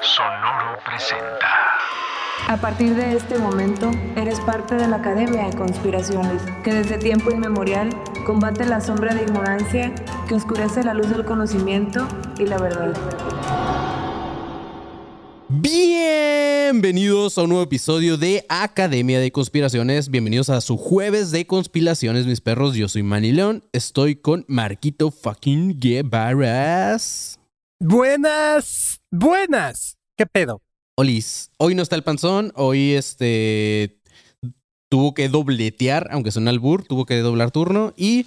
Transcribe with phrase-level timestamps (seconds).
[0.00, 1.46] Sonoro presenta.
[2.48, 7.30] A partir de este momento, eres parte de la Academia de Conspiraciones, que desde tiempo
[7.30, 7.90] inmemorial
[8.24, 9.94] combate la sombra de ignorancia
[10.28, 12.06] que oscurece la luz del conocimiento
[12.38, 12.94] y la verdad.
[15.48, 20.08] Bienvenidos a un nuevo episodio de Academia de Conspiraciones.
[20.08, 22.76] Bienvenidos a su jueves de conspiraciones, mis perros.
[22.76, 23.62] Yo soy Manny León.
[23.72, 27.35] Estoy con Marquito fucking Guevaras.
[27.78, 29.98] Buenas, buenas.
[30.16, 30.62] ¿Qué pedo?
[30.96, 32.50] Olis, hoy no está el panzón.
[32.54, 34.00] Hoy este
[34.90, 37.92] tuvo que dobletear, aunque suena al bur, tuvo que doblar turno.
[37.94, 38.24] Y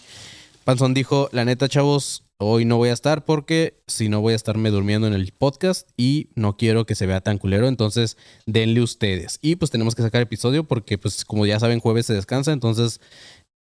[0.65, 4.35] Panzón dijo: La neta, chavos, hoy no voy a estar porque si no voy a
[4.35, 8.83] estarme durmiendo en el podcast y no quiero que se vea tan culero, entonces denle
[8.83, 9.39] ustedes.
[9.41, 13.01] Y pues tenemos que sacar episodio porque pues como ya saben jueves se descansa, entonces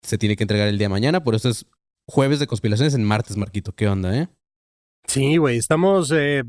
[0.02, 1.66] se tiene que entregar el día de mañana, por eso es
[2.08, 3.74] jueves de conspiraciones en martes, Marquito.
[3.74, 4.30] ¿Qué onda, eh?
[5.08, 6.44] Sí, güey, estamos eh,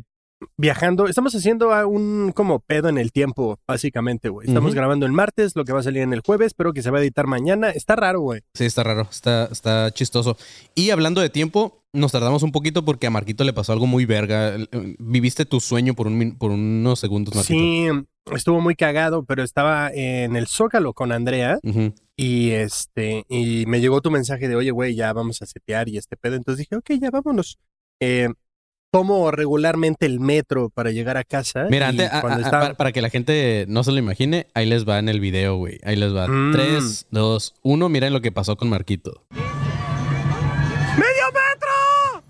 [0.56, 4.48] viajando, estamos haciendo un como pedo en el tiempo, básicamente, güey.
[4.48, 6.90] Estamos grabando el martes, lo que va a salir en el jueves, pero que se
[6.90, 7.70] va a editar mañana.
[7.70, 8.42] Está raro, güey.
[8.54, 10.36] Sí, está raro, está, está chistoso.
[10.74, 14.04] Y hablando de tiempo, nos tardamos un poquito porque a Marquito le pasó algo muy
[14.06, 14.56] verga.
[14.98, 17.54] Viviste tu sueño por, un, por unos segundos, Marquito.
[17.54, 17.88] Sí,
[18.32, 21.58] estuvo muy cagado, pero estaba en el Zócalo con Andrea
[22.16, 25.98] y este, y me llegó tu mensaje de, oye, güey, ya vamos a setear y
[25.98, 26.36] este pedo.
[26.36, 27.58] Entonces dije, ok, ya vámonos.
[28.00, 28.28] Eh,
[28.94, 31.66] tomo regularmente el metro para llegar a casa.
[31.68, 34.46] Mira, antes, a- cuando a- estaba- para, para que la gente no se lo imagine,
[34.54, 35.80] ahí les va en el video, güey.
[35.82, 36.28] Ahí les va.
[36.28, 36.52] Mm.
[36.52, 37.88] 3, 2, 1.
[37.88, 39.24] Miren lo que pasó con Marquito.
[39.30, 42.22] ¡Medio metro!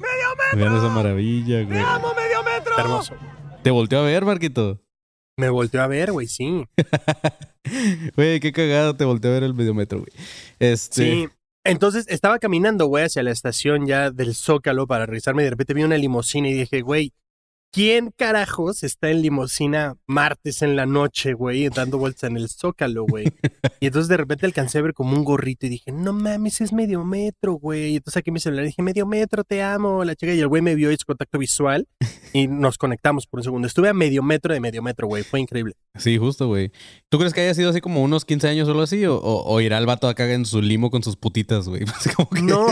[0.00, 0.58] ¡Medio metro!
[0.58, 1.78] Vean esa maravilla, güey.
[1.78, 2.76] ¡Amo medio metro!
[2.76, 3.14] Hermoso.
[3.62, 4.80] Te volteó a ver, Marquito.
[5.36, 6.64] Me volteó a ver, güey, sí.
[8.16, 10.10] Güey, qué cagado te volteó a ver el videometro, güey.
[10.58, 11.04] Este.
[11.04, 11.28] Sí.
[11.64, 15.74] Entonces estaba caminando, güey, hacia la estación ya del Zócalo para regresarme y de repente
[15.74, 17.12] vi una limusina y dije, güey,
[17.70, 23.04] ¿quién carajos está en limusina martes en la noche, güey, dando vueltas en el Zócalo,
[23.04, 23.26] güey?
[23.80, 26.72] y entonces de repente alcancé a ver como un gorrito y dije, no mames, es
[26.72, 27.92] medio metro, güey.
[27.92, 30.32] Y entonces saqué mi celular dije, medio metro, te amo, la chica.
[30.32, 31.86] Y el güey me vio hizo contacto visual
[32.32, 33.66] y nos conectamos por un segundo.
[33.68, 35.74] Estuve a medio metro de medio metro, güey, fue increíble.
[35.98, 36.70] Sí, justo, güey.
[37.08, 39.04] ¿Tú crees que haya sido así como unos 15 años o algo así?
[39.06, 41.84] ¿O, o- o irá el vato acá en su limo con sus putitas, güey?
[42.34, 42.66] Que- No,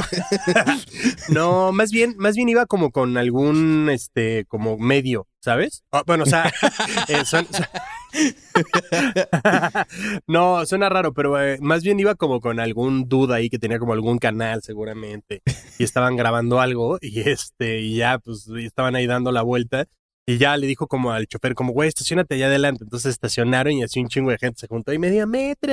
[1.29, 5.83] no, más bien, más bien iba como con algún, este, como medio, ¿sabes?
[5.93, 6.53] Ah, bueno, o sea,
[7.09, 7.67] eh, son- son-
[10.27, 13.79] no, suena raro, pero eh, más bien iba como con algún duda ahí que tenía
[13.79, 15.43] como algún canal seguramente
[15.79, 19.87] y estaban grabando algo y este, y ya, pues, estaban ahí dando la vuelta.
[20.27, 22.85] Y ya le dijo como al chofer, como, güey, estacionate allá adelante.
[22.85, 25.73] Entonces estacionaron y así un chingo de gente se juntó y media metro,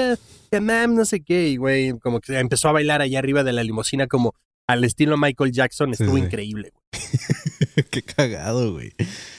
[0.50, 1.50] que mam, no sé qué.
[1.50, 4.34] Y güey, como que empezó a bailar allá arriba de la limusina como
[4.66, 5.94] al estilo Michael Jackson.
[5.94, 6.24] Sí, Estuvo sí.
[6.24, 7.02] increíble, güey.
[7.90, 8.94] qué cagado, güey.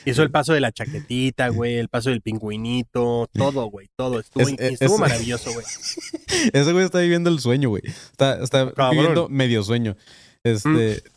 [0.05, 4.21] Hizo el paso de la chaquetita, güey, el paso del pingüinito, todo, güey, todo.
[4.21, 5.67] Estuvo, Es- in- es- estuvo es- maravilloso, güey.
[6.53, 7.83] Ese güey está viviendo el sueño, güey.
[7.87, 8.91] Está, está Cabrón.
[8.97, 9.97] viviendo medio sueño.
[10.45, 11.03] Este.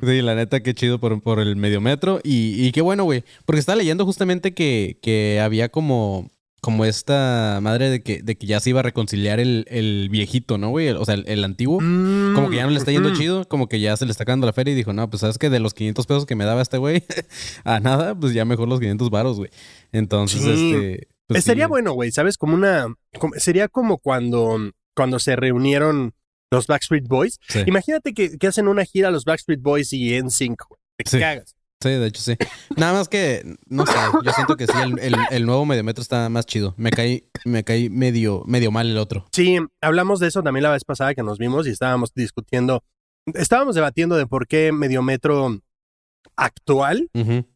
[0.00, 2.20] sí, la neta, qué chido por, por el medio metro.
[2.22, 3.24] Y, y qué bueno, güey.
[3.46, 6.30] Porque estaba leyendo justamente que, que había como.
[6.64, 10.56] Como esta madre de que, de que ya se iba a reconciliar el, el viejito,
[10.56, 10.88] ¿no, güey?
[10.88, 11.76] O sea, el, el antiguo.
[11.78, 14.22] Como que ya no le está yendo Mm, chido, como que ya se le está
[14.22, 16.44] acabando la feria y dijo, no, pues sabes que de los 500 pesos que me
[16.46, 17.04] daba este güey,
[17.64, 19.50] a nada, pues ya mejor los 500 varos, güey.
[19.92, 20.48] Entonces, Sí.
[20.50, 21.08] este...
[21.26, 21.52] pues sí.
[21.68, 22.38] bueno, güey, ¿sabes?
[22.38, 22.86] Como una.
[23.18, 24.56] como- sería como cuando,
[24.96, 26.14] cuando se reunieron
[26.50, 27.38] los Backstreet Boys.
[27.48, 27.60] Sí.
[27.66, 30.78] Imagínate que, que hacen una gira los Backstreet Boys y NSYNC, güey.
[30.96, 31.54] Te cagas.
[31.84, 32.34] Sí, de hecho sí.
[32.76, 33.92] Nada más que, no sé,
[34.24, 36.74] yo siento que sí, el, el- el nuevo mediometro está más chido.
[36.78, 39.26] Me caí, me caí medio, medio mal el otro.
[39.32, 42.82] Sí, hablamos de eso también la vez pasada que nos vimos y estábamos discutiendo,
[43.34, 45.60] estábamos debatiendo de por qué Mediometro
[46.36, 47.46] actual, Ujú.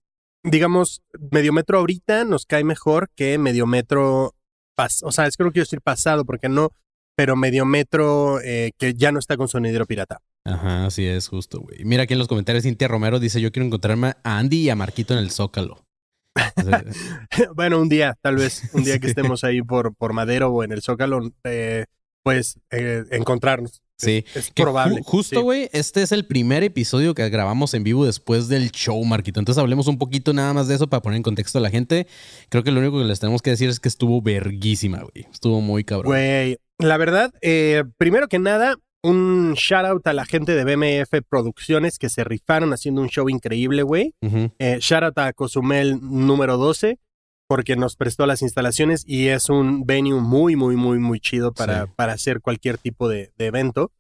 [0.45, 4.35] digamos, Mediometro ahorita nos cae mejor que Mediometro,
[4.77, 6.71] pas o sea, es que no quiero decir pasado porque no,
[7.19, 10.21] pero Mediometro eh, que ya no está con sonidero pirata.
[10.45, 11.85] Ajá, así es, justo, güey.
[11.85, 14.77] Mira aquí en los comentarios, Cintia Romero dice, yo quiero encontrarme a Andy y a
[14.77, 15.85] Marquito en el Zócalo.
[17.57, 20.71] Bueno, un día, tal vez, un día que estemos ahí por, por Madero o en
[20.71, 21.87] el Zócalo, eh,
[22.23, 23.83] pues eh, encontrarnos.
[23.97, 24.25] Sí.
[24.33, 25.01] Es, probable.
[25.01, 25.43] ju- justo, sí.
[25.43, 29.41] güey, este es el primer episodio que grabamos en vivo después del show, Marquito.
[29.41, 32.07] Entonces hablemos un poquito nada más de eso para poner en contexto a la gente.
[32.49, 35.27] Creo que lo único que les tenemos que decir es que estuvo verguísima, güey.
[35.33, 36.13] Estuvo muy cabrón.
[36.13, 41.23] Güey, la verdad, eh, primero que nada, un shout out a la gente de BMF
[41.29, 44.15] Producciones que se rifaron haciendo un show increíble, güey.
[44.59, 46.99] Eh, shout out a Cozumel número 12
[47.49, 51.87] porque nos prestó las instalaciones y es un venue muy, muy, muy, muy chido para,
[51.87, 51.93] Sí.
[51.97, 53.91] para hacer cualquier tipo de, de evento.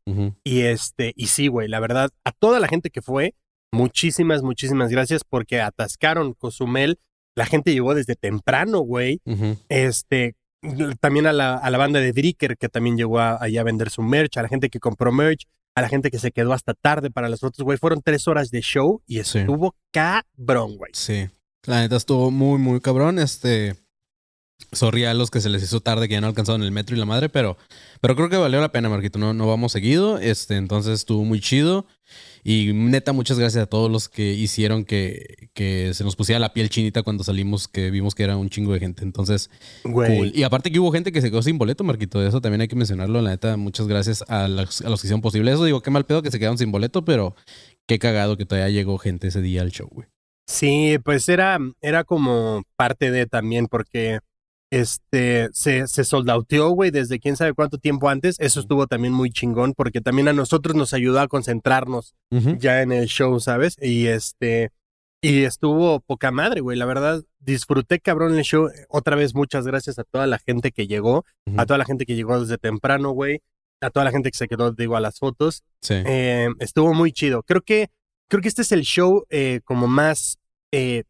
[0.45, 3.35] Y este, y sí, güey, la verdad, a toda la gente que fue,
[3.73, 6.99] muchísimas, muchísimas gracias porque atascaron Cozumel.
[7.37, 9.21] La gente llegó desde temprano, güey.
[9.69, 10.35] Este,
[11.01, 13.91] también a la, a la banda de Dricker, que también llegó a- allá a vender
[13.91, 16.75] su merch, a la gente que compró merch, a la gente que se quedó hasta
[16.75, 17.79] tarde para las fotos, güey.
[17.79, 19.39] Fueron tres horas de show y Sí.
[19.41, 20.91] estuvo cabrón, güey.
[20.95, 21.29] Sí.
[21.65, 23.19] La neta estuvo muy, muy cabrón.
[23.19, 23.77] Este.
[24.73, 26.99] Sorry a los que se les hizo tarde que ya no alcanzaron el metro y
[26.99, 27.57] la madre, pero,
[28.01, 29.19] pero creo que valió la pena, Marquito.
[29.19, 30.19] No, no vamos seguido.
[30.19, 31.87] Este, entonces estuvo muy chido.
[32.45, 36.53] Y neta, muchas gracias a todos los que hicieron que, que se nos pusiera la
[36.53, 39.05] piel chinita cuando salimos, que vimos que era un chingo de gente.
[39.05, 39.51] Entonces,
[39.85, 40.17] Güey.
[40.17, 40.33] cool.
[40.35, 42.25] Y aparte que hubo gente que se quedó sin boleto, Marquito.
[42.27, 43.23] Eso también hay que mencionarlo.
[43.23, 45.65] La neta, muchas gracias a los, a los que hicieron posible eso.
[45.65, 47.35] Digo, qué mal pedo que se quedaron sin boleto, pero
[47.87, 50.09] qué cagado que todavía llegó gente ese día al show, güey.
[50.47, 54.21] Sí, pues era, era como parte de también porque
[54.71, 58.37] este se, se soldauteó, güey, desde quién sabe cuánto tiempo antes.
[58.39, 62.15] Eso estuvo también muy chingón porque también a nosotros nos ayudó a concentrarnos
[62.59, 63.77] ya en el show, ¿sabes?
[63.81, 64.71] Y este,
[65.21, 66.77] y estuvo poca madre, güey.
[66.79, 68.71] La verdad, disfruté cabrón el show.
[68.89, 71.25] Otra vez, muchas gracias a toda la gente que llegó,
[71.57, 73.41] a toda la gente que llegó desde temprano, güey,
[73.81, 75.65] a toda la gente que se quedó, digo, a las fotos.
[75.81, 75.95] Sí.
[75.95, 77.43] Eh, estuvo muy chido.
[77.43, 77.89] Creo que,
[78.29, 80.39] creo que este es el show eh, como más
[80.73, 81.05] eh,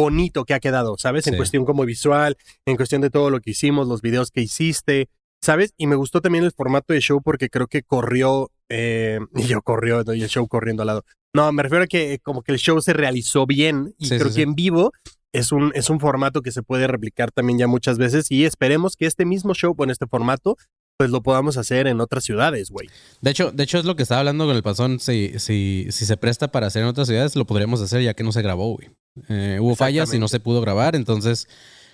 [0.00, 1.26] bonito que ha quedado, ¿sabes?
[1.26, 1.36] En Sí.
[1.38, 2.36] cuestión como visual,
[2.66, 5.08] en cuestión de todo lo que hicimos, los videos que hiciste,
[5.42, 5.72] ¿sabes?
[5.76, 9.62] Y me gustó también el formato de show porque creo que corrió, eh, y yo
[9.62, 11.04] corrió, y el show corriendo al lado.
[11.34, 14.16] No, me refiero a que eh, como que el show se realizó bien y Sí,
[14.18, 14.92] creo sí, que en vivo
[15.32, 18.96] es un, es un formato que se puede replicar también ya muchas veces y esperemos
[18.96, 20.56] que este mismo show con este formato
[20.98, 22.88] pues lo podamos hacer en otras ciudades, güey.
[23.20, 24.98] De hecho, de hecho es lo que estaba hablando con el pasón.
[24.98, 28.24] Si, si, si se presta para hacer en otras ciudades, lo podríamos hacer ya que
[28.24, 28.90] no se grabó, güey.
[29.28, 31.48] Eh, hubo fallas y no se pudo grabar, entonces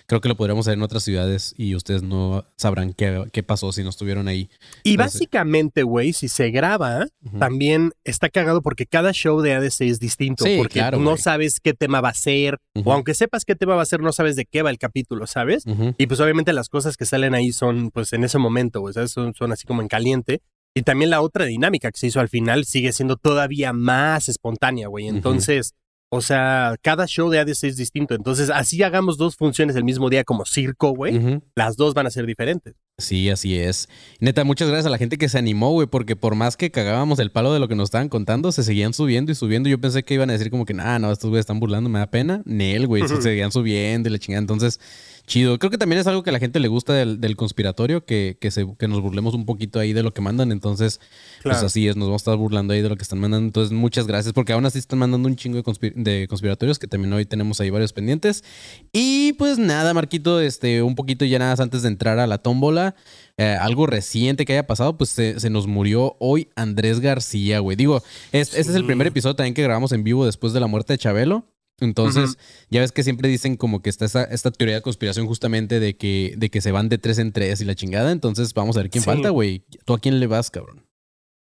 [0.07, 3.71] creo que lo podríamos hacer en otras ciudades y ustedes no sabrán qué, qué pasó
[3.71, 4.49] si no estuvieron ahí.
[4.83, 7.39] Y básicamente, güey, si se graba, Ujú.
[7.39, 10.43] también está cagado porque cada show de ADC es distinto.
[10.45, 11.17] Sí, porque claro, no güey.
[11.21, 12.59] sabes qué tema va a ser.
[12.75, 12.89] Ujú.
[12.89, 15.27] O aunque sepas qué tema va a ser, no sabes de qué va el capítulo,
[15.27, 15.65] ¿sabes?
[15.65, 15.95] Ujú.
[15.97, 18.93] Y pues obviamente las cosas que salen ahí son pues en ese momento, güey.
[19.07, 20.41] Son, son así como en caliente.
[20.77, 24.87] Y también la otra dinámica que se hizo al final sigue siendo todavía más espontánea,
[24.89, 25.07] güey.
[25.07, 25.73] Entonces,
[26.09, 28.15] o sea, cada show de ADC es distinto.
[28.15, 31.41] Entonces, así hagamos dos funciones el mismo día como circo, güey.
[31.55, 32.75] Las dos van a ser diferentes.
[32.97, 33.89] Sí, así es.
[34.19, 37.19] Neta, muchas gracias a la gente que se animó, güey, porque por más que cagábamos
[37.19, 39.67] el palo de lo que nos estaban contando, se seguían subiendo y subiendo.
[39.67, 41.99] Yo pensé que iban a decir como que, nah, no, estos güeyes están burlando, me
[41.99, 42.41] da pena.
[42.45, 44.41] Nel, güey, se seguían subiendo y la chingada.
[44.41, 44.79] Entonces,
[45.25, 45.57] chido.
[45.59, 48.37] Creo que también es algo que a la gente le gusta del, del conspiratorio, que,
[48.39, 50.51] que, se, que nos burlemos un poquito ahí de lo que mandan.
[50.51, 50.99] Entonces,
[51.43, 53.45] pues así es, nos vamos a estar burlando ahí de lo que están mandando.
[53.47, 56.87] Entonces, muchas gracias, porque aún así están mandando un chingo de, conspir- de conspiratorios, que
[56.87, 58.43] también hoy tenemos ahí varios pendientes.
[58.91, 62.95] Y pues nada, Marquito, este, un poquito ya nada antes de entrar a la tómbola.
[63.37, 67.75] eh, algo reciente que haya pasado, pues se, se nos murió hoy Andrés García, güey.
[67.75, 68.01] Digo,
[68.31, 70.93] es- este es el primer episodio también que grabamos en vivo después de la muerte
[70.93, 71.45] de Chabelo.
[71.79, 72.37] Entonces,
[72.69, 75.97] ya ves que siempre dicen como que está esta, esta teoría de conspiración justamente de
[75.97, 78.11] que, de que se van de tres en tres y la chingada.
[78.11, 79.09] Entonces, vamos a ver quién Sí.
[79.09, 79.65] falta, güey.
[79.85, 80.85] ¿Tú a quién le vas, cabrón?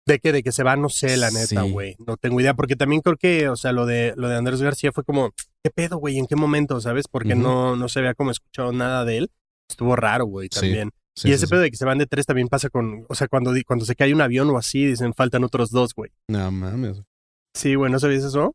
[0.08, 1.72] De que, de que se va, no sé, la neta, Sí.
[1.72, 1.96] güey.
[2.06, 4.92] No tengo idea, porque también creo que, o sea, lo de, lo de Andrés García
[4.92, 5.32] fue como,
[5.64, 6.18] ¿qué pedo, güey?
[6.18, 7.08] ¿En qué momento, sabes?
[7.08, 9.32] Porque no, no se había como escuchado nada de él.
[9.70, 10.92] Estuvo raro, güey, también.
[11.18, 13.28] Sí, y ese pedo de que se van de tres también pasa con, o sea,
[13.28, 16.12] cuando, cuando se cae un avión o así, dicen, faltan otros dos, güey.
[16.28, 17.02] No mames.
[17.56, 18.54] Sí, güey, ¿no sabías eso?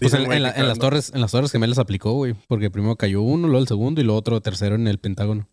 [0.00, 2.34] Pues en, güey, en la- que en las torres, en las torres gemelas aplicó, güey.
[2.48, 5.48] Porque primero cayó uno, luego el segundo y luego otro tercero en el Pentágono.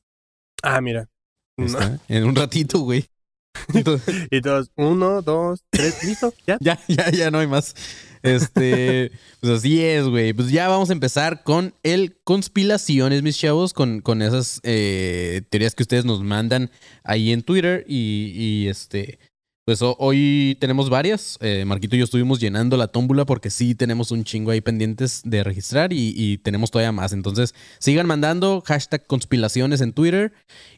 [0.63, 1.09] Ah, mira.
[1.57, 1.99] No.
[2.07, 3.05] En un ratito, güey.
[3.73, 6.57] Entonces, Y todos, uno, dos, tres, listo, ya.
[6.61, 7.75] ya, ya, ya no hay más.
[8.23, 9.11] Este,
[9.41, 10.31] pues así es, güey.
[10.31, 15.75] Pues ya vamos a empezar con el conspiraciones, mis chavos, con, con esas eh, teorías
[15.75, 16.71] que ustedes nos mandan
[17.03, 17.83] ahí en Twitter.
[17.87, 19.19] Y, y, este,
[19.65, 21.37] pues ho- hoy tenemos varias.
[21.41, 25.21] Eh, Marquito y yo estuvimos llenando la tómbula porque sí tenemos un chingo ahí pendientes
[25.23, 27.13] de registrar y, y tenemos todavía más.
[27.13, 30.33] Entonces, sigan mandando hashtag conspiraciones en Twitter.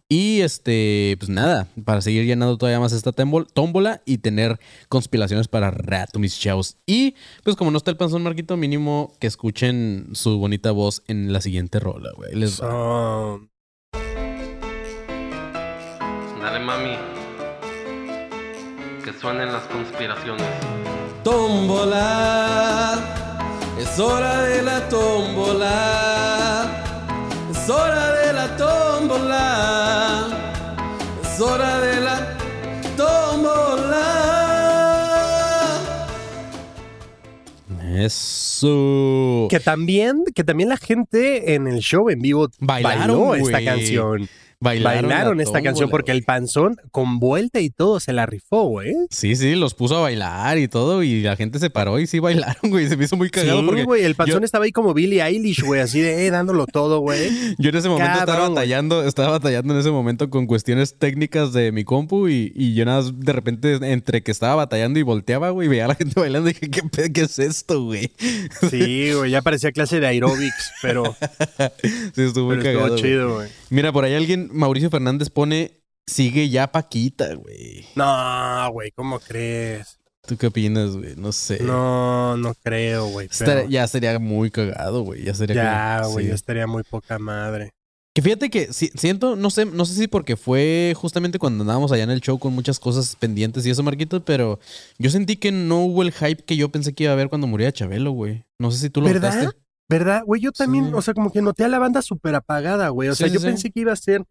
[0.09, 4.59] Y este, pues nada, para seguir llenando todavía más esta tómbola y tener
[4.89, 6.75] conspiraciones para rato, mis chavos.
[6.85, 11.31] Y pues como no está el panzón Marquito, mínimo que escuchen su bonita voz en
[11.33, 12.35] la siguiente rola, güey.
[12.35, 12.59] Les
[16.41, 17.12] Dale mami.
[19.03, 20.47] Que suenen las conspiraciones.
[21.25, 22.99] Tómbola,
[23.77, 26.65] es hora de la tómbola,
[27.51, 30.27] es hora de la tómbola,
[31.21, 32.37] es hora de la
[32.95, 34.13] tómbola.
[37.97, 39.47] Eso.
[39.49, 44.29] Que también, que también la gente en el show en vivo Bailaron, bailó esta canción.
[44.63, 48.63] Bailaron, bailaron la esta canción porque el panzón con vuelta y todo se la rifó,
[48.63, 48.93] güey.
[49.09, 52.19] Sí, sí, los puso a bailar y todo y la gente se paró y sí
[52.19, 52.87] bailaron, güey.
[52.87, 55.21] Se me hizo muy cagado Sí, porque güey, el panzón yo- estaba ahí como Billie
[55.21, 57.29] Eilish, güey, así de eh, dándolo todo, güey.
[57.59, 58.49] yo en ese momento estaba güey.
[58.55, 62.85] batallando, estaba batallando en ese momento con cuestiones técnicas de mi compu y, y yo
[62.85, 66.13] nada más de repente entre que estaba batallando y volteaba, güey, veía a la gente
[66.19, 68.11] bailando y dije, ¿qué, pe- qué es esto, güey?
[68.69, 71.15] Sí, güey, ya parecía clase de aerobics, pero,
[72.15, 72.95] Sí, estuvo muy pero cagado.
[72.95, 73.49] estuvo chido, güey.
[73.73, 77.85] Mira, por ahí alguien, Mauricio Fernández pone, sigue ya Paquita, güey.
[77.95, 79.97] No, güey, ¿cómo crees?
[80.27, 81.15] ¿Tú qué opinas, güey?
[81.17, 81.59] No sé.
[81.63, 83.29] No, no creo, güey.
[83.39, 85.23] Pero ya sería muy cagado, güey.
[85.23, 86.29] Ya sería Ya, güey, sí.
[86.29, 87.71] ya estaría muy poca madre.
[88.15, 91.91] Que fíjate que si- siento, no sé, no sé si porque fue justamente cuando andábamos
[91.91, 94.59] allá en el show con muchas cosas pendientes y eso, Marquito, pero
[94.99, 97.47] yo sentí que no hubo el hype que yo pensé que iba a haber cuando
[97.47, 98.43] muriera Chabelo, güey.
[98.59, 99.33] No sé si tú lo ¿Verdad?
[99.33, 99.59] notaste.
[99.89, 100.23] ¿Verdad?
[100.25, 100.91] Güey, yo también, Sí.
[100.95, 103.09] o sea, como que noté a la banda súper apagada, güey.
[103.09, 104.23] O Sí, sea, sí, yo pensé que iba a ser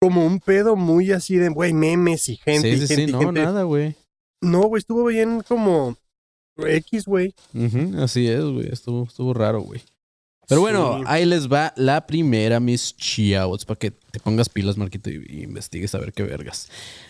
[0.00, 3.12] como un pedo muy así de, güey, memes y gente sí, y sí, gente sí,
[3.12, 3.42] no, gente.
[3.42, 3.96] nada, güey.
[4.42, 5.96] No, güey, estuvo bien como
[6.58, 7.34] X, güey.
[7.54, 8.68] Ujú, así es, güey.
[8.70, 9.82] Estuvo, estuvo raro, güey.
[10.48, 15.10] Pero bueno, ahí les va la primera, mis chiaots, para que te pongas pilas, Marquito,
[15.10, 16.68] y, y investigues a ver qué vergas.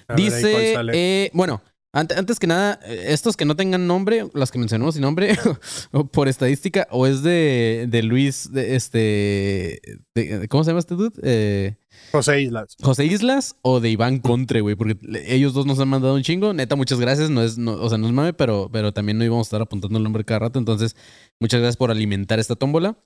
[0.09, 1.61] A Dice, eh, bueno,
[2.01, 5.37] antes que nada, estos que no tengan nombre, las que mencionamos sin nombre,
[6.13, 9.81] por estadística, o es de, de Luis, de este,
[10.15, 11.19] de- ¿cómo se llama este dude?
[11.23, 11.77] Eh,
[12.13, 12.77] José Islas.
[12.83, 16.53] José Islas o de Iván Contre, güey, porque ellos dos nos han mandado un chingo.
[16.53, 17.31] Neta, muchas gracias.
[17.31, 19.63] No es, no, o sea, no es mame, pero, pero también no íbamos a estar
[19.63, 20.59] apuntando el nombre cada rato.
[20.59, 20.95] Entonces,
[21.41, 22.99] muchas gracias por alimentar esta tómbola.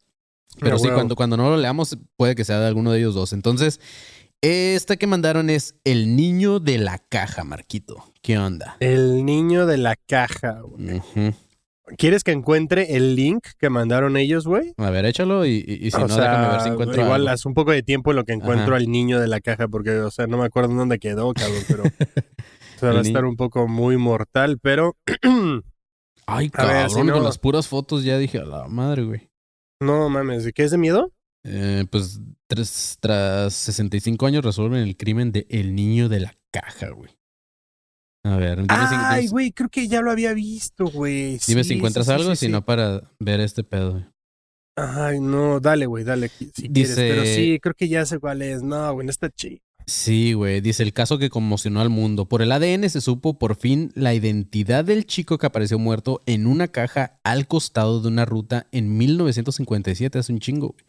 [0.59, 3.33] Pero sí, cuando, cuando no lo leamos, puede que sea de alguno de ellos dos.
[3.33, 3.81] Entonces,
[4.43, 8.05] esta que mandaron es El niño de la caja, Marquito.
[8.23, 8.77] ¿Qué onda?
[8.81, 11.03] El niño de la caja, güey.
[11.99, 14.73] ¿Quieres que encuentre el link que mandaron ellos, güey?
[14.77, 17.21] A ver, échalo y, y- y si o no, sea, déjame ver si encuentro igual
[17.23, 17.31] algo.
[17.31, 18.77] hace un poco de tiempo en lo que encuentro Ajá.
[18.77, 21.63] al niño de la caja, porque, o sea, no me acuerdo en dónde quedó, cabrón,
[21.67, 21.83] pero
[22.77, 24.97] o sea, va a estar un poco muy mortal, pero
[26.27, 29.29] Ay, ver, cabrón, si no- con las puras fotos ya dije, a la madre, güey.
[29.83, 31.11] no mames, ¿de qué es de miedo?
[31.43, 36.91] Eh, pues tras, tras 65 años resuelven el crimen de el niño de la caja,
[36.91, 37.11] güey.
[38.25, 41.39] A ver, dime, si, Ay, güey, creo que ya lo había visto, güey.
[41.47, 43.93] dime Sí, si encuentras sí, algo, sí, si no para ver este pedo.
[43.93, 44.05] güey.
[44.77, 48.43] Ay, no, dale, güey, dale si quieres, Dice- pero sí, creo que ya sé cuál
[48.43, 48.63] es.
[48.63, 49.59] No, güey, no está chido.
[49.87, 52.27] Sí, güey, dice el caso que conmocionó al mundo.
[52.27, 56.47] Por el ADN se supo por fin la identidad del chico que apareció muerto en
[56.47, 60.69] una caja al costado de una ruta en 1957, hace un chingo.
[60.75, 60.85] güey.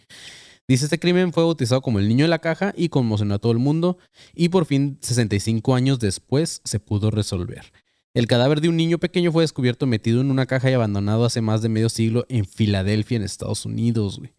[0.67, 3.51] Dice este crimen fue bautizado como el niño de la caja y conmocionó a todo
[3.51, 3.97] el mundo
[4.33, 7.71] y por fin 65 años después se pudo resolver.
[8.13, 11.41] El cadáver de un niño pequeño fue descubierto metido en una caja y abandonado hace
[11.41, 14.19] más de medio siglo en Filadelfia, en Estados Unidos.
[14.19, 14.33] güey.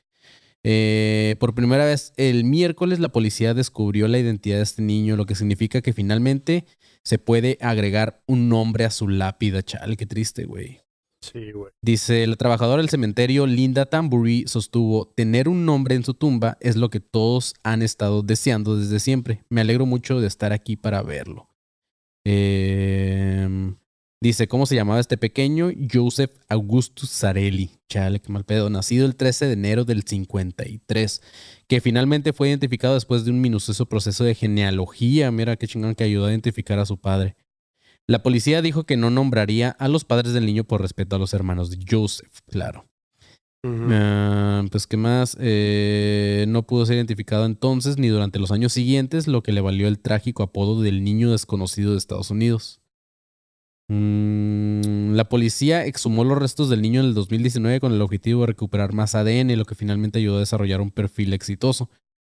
[0.64, 5.26] Eh, por primera vez el miércoles la policía descubrió la identidad de este niño, lo
[5.26, 6.66] que significa que finalmente
[7.02, 9.62] se puede agregar un nombre a su lápida.
[9.62, 10.81] Chale, qué triste, güey.
[11.80, 16.76] Dice, la trabajadora del cementerio Linda Tambury sostuvo, tener un nombre en su tumba es
[16.76, 19.44] lo que todos han estado deseando desde siempre.
[19.48, 21.48] Me alegro mucho de estar aquí para verlo.
[22.24, 23.74] Eh,
[24.20, 25.70] dice, ¿cómo se llamaba este pequeño?
[25.92, 27.70] Joseph Augustus Sarelli.
[27.88, 28.70] Chale, qué mal pedo.
[28.70, 31.22] Nacido el 13 de enero del 53,
[31.68, 35.30] que finalmente fue identificado después de un minucioso proceso de genealogía.
[35.30, 37.36] Mira qué chingón que ayudó a identificar a su padre.
[38.09, 41.35] La policía dijo que no nombraría a los padres del niño por respeto a los
[41.35, 42.87] hermanos de Joseph, claro.
[43.64, 45.37] Ah, pues, ¿qué más?
[45.40, 49.87] Eh, no pudo ser identificado entonces ni durante los años siguientes, lo que le valió
[49.87, 52.80] el trágico apodo del niño desconocido de Estados Unidos.
[53.88, 58.49] Mm, la policía exhumó los restos del niño en el 2019 con el objetivo de
[58.49, 61.88] recuperar más ADN, lo que finalmente ayudó a desarrollar un perfil exitoso.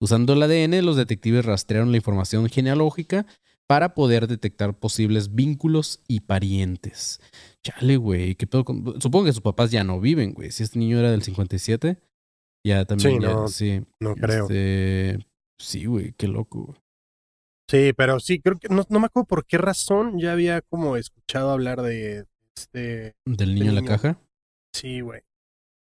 [0.02, 3.26] Usando el ADN, los detectives rastrearon la información genealógica
[3.68, 7.20] para poder detectar posibles vínculos y parientes.
[7.64, 10.52] Chale, güey, ¿qué pedo con- Supongo que sus papás ya no viven, güey.
[10.52, 11.98] Si este niño era del 57,
[12.66, 13.22] ya también.
[13.22, 14.44] Sí, ya- no, sí, No creo.
[14.44, 15.26] este,
[15.60, 16.66] sí, güey, qué loco.
[16.66, 16.78] güey.
[17.70, 20.98] Sí, pero sí, creo que no, no me acuerdo por qué razón ya había como
[20.98, 23.14] escuchado hablar de este.
[23.26, 23.92] ¿Del niño en la niño.
[23.92, 24.20] caja?
[24.76, 25.22] Sí, güey.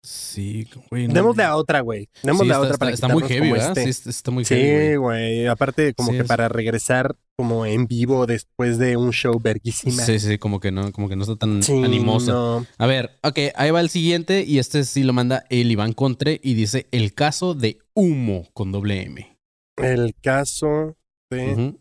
[0.02, 1.09] Sí, güey.
[1.09, 2.09] no- Démosle a otra, güey.
[2.23, 3.69] Démosle Sí, a está, otra está- para está muy quitarnos heavy, ¿verdad?
[3.78, 3.85] este.
[3.85, 5.47] Sí, está, está muy heavy, Sí, güey.
[5.47, 10.02] Aparte, como Sí, que es- para regresar como en vivo después de un show verguísima.
[10.02, 12.33] Sí, sí, como que no, como que no está tan Sí, animoso.
[12.61, 12.66] no.
[12.78, 16.40] A ver, ok, ahí va el siguiente y este sí lo manda el Iván Contre
[16.42, 19.38] y dice el caso de humo con doble M.
[19.76, 20.97] El caso
[21.30, 21.75] de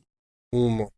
[0.52, 0.92] humo.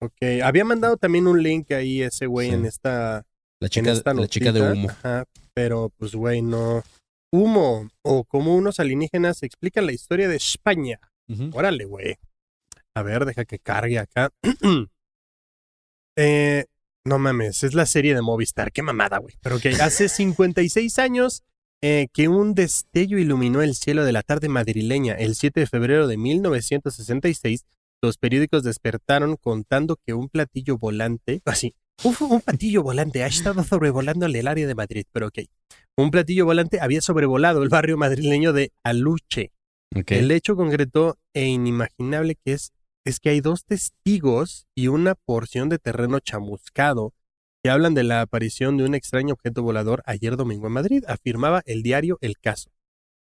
[0.00, 0.40] Ok.
[0.42, 3.24] Había mandado también un link ahí ese güey en esta
[3.60, 4.88] La en chica, esta la chica de humo.
[4.90, 6.82] Ajá, pero pues güey, no.
[7.34, 11.00] Humo o como unos alienígenas explican la historia de España.
[11.54, 12.18] Órale, güey.
[12.94, 14.30] A ver, deja que cargue acá.
[16.16, 16.66] eh,
[17.06, 18.70] no mames, es la serie de Movistar.
[18.70, 19.34] Qué mamada, güey.
[19.40, 21.42] Pero que hace 56 años
[21.82, 25.14] eh, que un destello iluminó el cielo de la tarde madrileña.
[25.14, 27.64] El 7 de febrero de 1966,
[28.00, 33.62] los periódicos despertaron contando que un platillo volante, así, un, un platillo volante ha estado
[33.64, 35.40] sobrevolando el área de Madrid, pero ok.
[35.96, 39.52] Un platillo volante había sobrevolado el barrio madrileño de Aluche.
[39.90, 42.72] El hecho concreto e inimaginable que es,
[43.04, 47.12] es que hay dos testigos y una porción de terreno chamuscado
[47.62, 51.62] que hablan de la aparición de un extraño objeto volador ayer domingo en Madrid, afirmaba
[51.66, 52.70] el diario El Caso.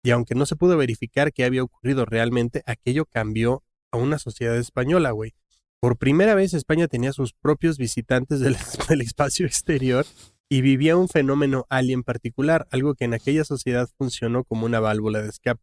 [0.03, 4.55] Y aunque no se pudo verificar qué había ocurrido realmente, aquello cambió a una sociedad
[4.57, 5.33] española, güey.
[5.81, 8.57] Por primera vez España tenía sus propios visitantes del,
[8.89, 10.05] del espacio exterior
[10.50, 15.21] y vivía un fenómeno alien particular, algo que en aquella sociedad funcionó como una válvula
[15.21, 15.62] de escape.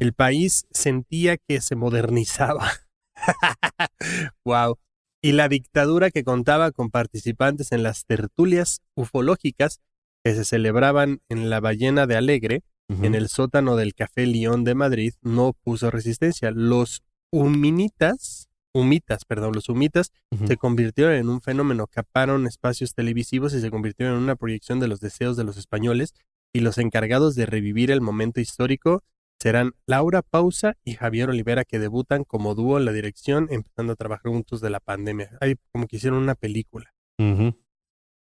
[0.00, 2.68] El país sentía que se modernizaba.
[4.44, 4.76] wow.
[5.22, 9.80] Y la dictadura que contaba con participantes en las tertulias ufológicas
[10.24, 14.74] que se celebraban en la Ballena de Alegre, en el sótano del Café León de
[14.74, 16.50] Madrid, no puso resistencia.
[16.50, 20.12] Los huminitas, humitas, perdón, los humitas
[20.46, 24.88] se convirtieron en un fenómeno, caparon espacios televisivos y se convirtieron en una proyección de
[24.88, 26.14] los deseos de los españoles
[26.52, 29.02] y los encargados de revivir el momento histórico
[29.40, 33.96] serán Laura Pausa y Javier Olivera que debutan como dúo en la dirección empezando a
[33.96, 35.36] trabajar juntos de la pandemia.
[35.40, 36.92] Hay como que hicieron una película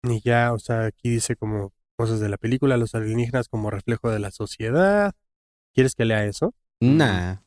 [0.03, 4.11] y ya, o sea, aquí dice como cosas de la película, los alienígenas como reflejo
[4.11, 5.13] de la sociedad.
[5.73, 6.53] ¿Quieres que lea eso?
[6.79, 7.37] Nah.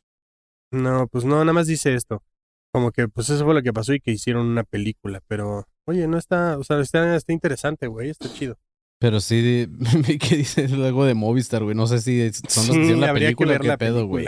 [0.70, 2.22] No, pues no, nada más dice esto.
[2.72, 6.06] Como que pues eso fue lo que pasó y que hicieron una película, pero oye,
[6.06, 8.58] no está, o sea, está, está interesante, güey, está chido.
[9.00, 9.68] Pero sí,
[10.20, 11.74] que dice algo de Movistar, güey.
[11.74, 14.06] No sé si son los que hicieron la habría que película o qué la pedo,
[14.06, 14.26] güey.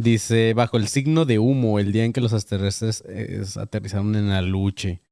[0.00, 4.30] Dice, bajo el signo de humo, el día en que los extraterrestres eh, aterrizaron en
[4.30, 5.02] Aluche.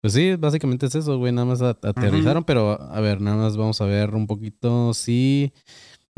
[0.00, 1.32] Pues sí, básicamente es eso, güey.
[1.32, 4.94] Nada más aterrizaron, pero a ver, nada más vamos a ver un poquito.
[4.94, 5.52] Sí.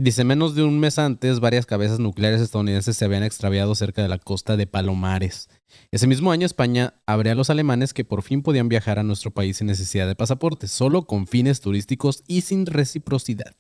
[0.00, 4.06] Dice, menos de un mes antes, varias cabezas nucleares estadounidenses se habían extraviado cerca de
[4.06, 5.48] la costa de Palomares.
[5.90, 9.32] Ese mismo año, España abre a los alemanes que por fin podían viajar a nuestro
[9.32, 13.56] país sin necesidad de pasaporte, solo con fines turísticos y sin reciprocidad.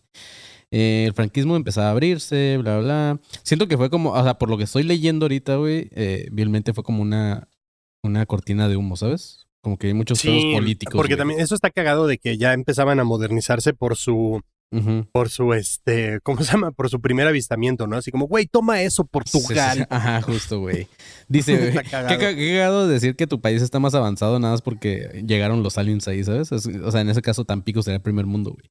[0.70, 3.20] Eh, el franquismo empezaba a abrirse, bla, bla.
[3.42, 6.72] Siento que fue como, o sea, por lo que estoy leyendo ahorita, güey, eh, vilmente
[6.72, 7.48] fue como una,
[8.04, 9.48] una cortina de humo, ¿sabes?
[9.60, 10.94] Como que hay muchos pedos políticos.
[10.94, 11.18] porque güey.
[11.18, 14.40] también eso está cagado de que ya empezaban a modernizarse por su
[15.12, 16.72] Por su este, ¿cómo se llama?
[16.72, 17.96] Por su primer avistamiento, ¿no?
[17.96, 19.70] Así como, güey, toma eso, Portugal.
[19.72, 19.86] Sí, sí, sí.
[19.88, 20.86] Ajá, justo, güey.
[21.28, 22.86] Dice, qué, cagado.
[22.86, 26.52] decir que tu país está más avanzado nada más porque llegaron los aliens ahí, ¿sabes?
[26.52, 28.64] Es- o sea, en ese caso Tampico sería el primer mundo, güey.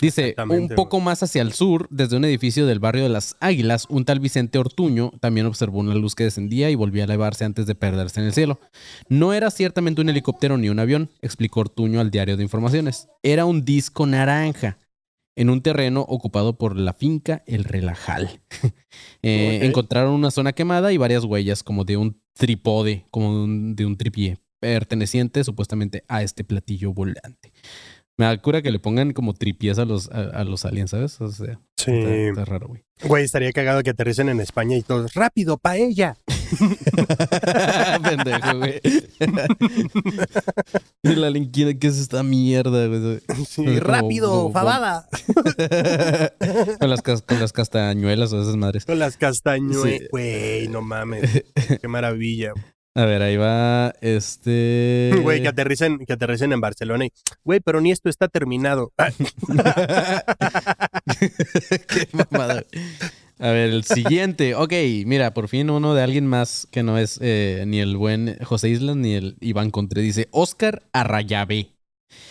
[0.00, 3.86] Dice, un poco más hacia el sur, desde un edificio del barrio de las Águilas,
[3.90, 7.66] un tal Vicente Ortuño también observó una luz que descendía y volvía a elevarse antes
[7.66, 8.58] de perderse en el cielo.
[9.08, 13.08] No era ciertamente un helicóptero ni un avión, explicó Ortuño al diario de informaciones.
[13.22, 14.78] Era un disco naranja
[15.36, 18.40] en un terreno ocupado por la finca El Relajal.
[19.24, 19.60] Eh.
[19.62, 23.86] Encontraron una zona quemada y varias huellas como de un trípode, como de un, de
[23.86, 27.52] un tripié, perteneciente supuestamente a este platillo volante.
[28.18, 31.20] Me da cura que le pongan como tripiés a los, a, a los aliens, ¿sabes?
[31.20, 31.90] O sea, Sí.
[31.90, 32.84] está, está raro, güey.
[33.04, 36.16] Güey, estaría cagado que aterricen en España y todos, rápido, paella.
[38.02, 38.80] Pendejo, güey.
[41.02, 43.20] La linquina, ¿qué es esta mierda, güey?
[43.46, 45.08] Sí, Como- rápido, como- fabada.
[46.78, 48.84] con, las, con las castañuelas o esas madres.
[48.84, 49.98] Con las castañuelas.
[50.00, 50.06] Sí.
[50.10, 51.42] Güey, no mames.
[51.80, 52.52] Qué maravilla.
[52.94, 55.10] A ver, ahí va este.
[55.22, 57.12] Güey, que aterricen, que aterricen en Barcelona y,
[57.44, 58.92] güey, pero ni esto está terminado.
[59.02, 59.10] Ah,
[61.88, 62.64] Qué mamada.
[63.38, 64.54] A ver, el siguiente.
[64.54, 64.72] Ok,
[65.06, 68.68] mira, por fin uno de alguien más que no es eh, ni el buen José
[68.68, 70.02] Islas ni el Iván Contré.
[70.02, 71.72] Dice Oscar Arrayabé.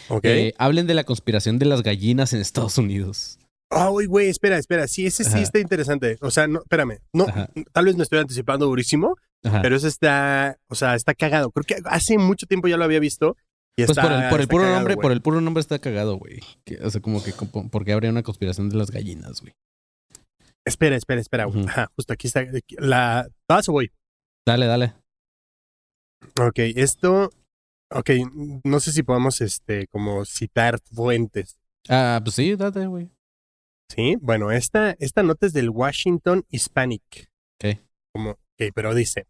[0.09, 0.23] ok.
[0.25, 3.39] Eh, hablen de la conspiración de las gallinas en Estados Unidos.
[3.69, 4.87] Ay, güey, espera, espera.
[4.87, 5.41] Sí, ese sí Ajá.
[5.41, 6.17] está interesante.
[6.21, 6.99] O sea, no, espérame.
[7.13, 7.49] No, Ajá.
[7.71, 9.61] tal vez me estoy anticipando durísimo, Ajá.
[9.61, 11.51] pero ese está, o sea, está cagado.
[11.51, 13.35] Creo que hace mucho tiempo ya lo había visto.
[13.77, 15.79] Y pues está, por el, por el puro cagado, nombre, por el puro nombre está
[15.79, 16.39] cagado, güey.
[16.83, 17.33] O sea, como que
[17.71, 19.53] porque habría una conspiración de las gallinas, güey.
[20.65, 21.45] Espera, espera, espera.
[21.45, 22.41] Ajá, justo aquí está.
[22.41, 23.27] aquí- La.
[23.47, 23.91] ¿Paso voy?
[24.45, 24.93] Dale, dale.
[26.39, 27.31] Ok, esto.
[27.93, 28.09] Ok,
[28.63, 31.57] no sé si podemos, este, como citar fuentes.
[31.89, 33.09] Ah, pues sí, date, güey.
[33.89, 37.29] Sí, bueno, esta, esta nota es del Washington Hispanic.
[37.61, 37.79] Ok.
[38.13, 39.27] Como, ok, pero dice.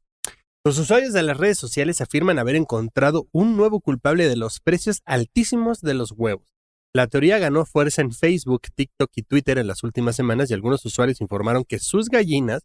[0.64, 5.02] Los usuarios de las redes sociales afirman haber encontrado un nuevo culpable de los precios
[5.06, 6.54] altísimos de los huevos.
[6.94, 10.86] La teoría ganó fuerza en Facebook, TikTok y Twitter en las últimas semanas y algunos
[10.86, 12.62] usuarios informaron que sus gallinas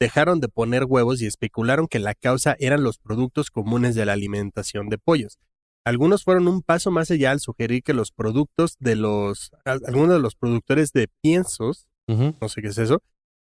[0.00, 4.12] dejaron de poner huevos y especularon que la causa eran los productos comunes de la
[4.12, 5.38] alimentación de pollos.
[5.86, 10.20] Algunos fueron un paso más allá al sugerir que los productos de los algunos de
[10.20, 13.00] los productores de piensos, no sé qué es eso,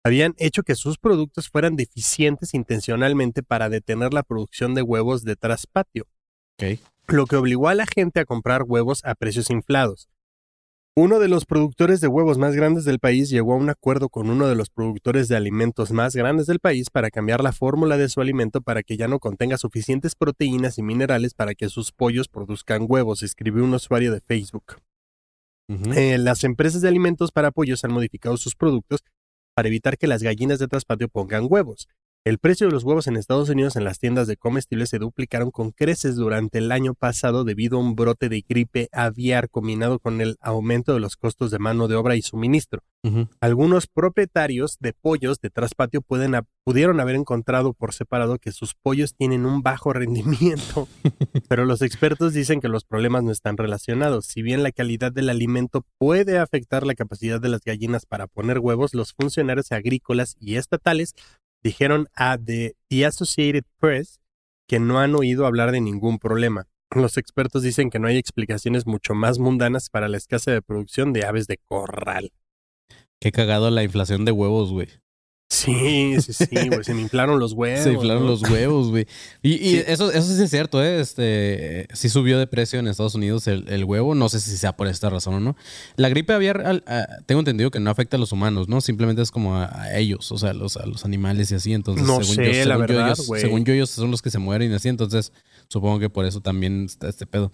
[0.04, 5.36] habían hecho que sus productos fueran deficientes intencionalmente para detener la producción de huevos de
[5.36, 6.06] traspatio
[7.08, 10.08] lo que obligó a la gente a comprar huevos a precios inflados.
[10.94, 14.28] Uno de los productores de huevos más grandes del país llegó a un acuerdo con
[14.28, 18.10] uno de los productores de alimentos más grandes del país para cambiar la fórmula de
[18.10, 22.28] su alimento para que ya no contenga suficientes proteínas y minerales para que sus pollos
[22.28, 24.76] produzcan huevos, escribió un usuario de Facebook.
[25.96, 29.00] Eh, las empresas de alimentos para pollos han modificado sus productos
[29.54, 31.88] para evitar que las gallinas de traspatio pongan huevos.
[32.24, 35.50] El precio de los huevos en Estados Unidos en las tiendas de comestibles se duplicaron
[35.50, 40.20] con creces durante el año pasado debido a un brote de gripe aviar combinado con
[40.20, 42.84] el aumento de los costos de mano de obra y suministro.
[43.40, 49.16] Algunos propietarios de pollos de traspatio pueden pudieron haber encontrado por separado que sus pollos
[49.16, 50.86] tienen un bajo rendimiento,
[51.48, 54.26] pero los expertos dicen que los problemas no están relacionados.
[54.26, 58.60] Si bien la calidad del alimento puede afectar la capacidad de las gallinas para poner
[58.60, 61.14] huevos, los funcionarios agrícolas y estatales
[61.62, 62.74] dijeron a The,
[63.06, 64.20] Associated Press
[64.66, 66.66] que no han oído hablar de ningún problema.
[66.90, 71.12] Los expertos dicen que no hay explicaciones mucho más mundanas para la escasez de producción
[71.12, 72.32] de aves de corral.
[73.18, 74.88] Qué cagado la inflación de huevos, güey.
[75.54, 76.82] Sí, sí, sí, güey.
[76.82, 77.80] Se me inflaron los huevos.
[77.84, 78.30] Se inflaron ¿no?
[78.30, 79.06] los huevos, güey.
[79.42, 79.82] Y, y Sí.
[79.86, 80.98] eso, eso sí es cierto, ¿eh?
[81.00, 84.14] Este, sí subió de precio en Estados Unidos el, el huevo.
[84.14, 85.56] No sé si sea por esta razón o no.
[85.96, 88.80] La gripe aviar, al- a- tengo entendido que no afecta a los humanos, ¿no?
[88.80, 91.72] Simplemente es como a, a ellos, o sea, a los, a los animales y así.
[91.74, 93.40] Entonces, No según, sé, yo, la según, yo, verdad, ellos, güey.
[93.42, 94.88] según yo, ellos son los que se mueren y así.
[94.88, 95.32] Entonces,
[95.68, 97.52] supongo que por eso también está este pedo.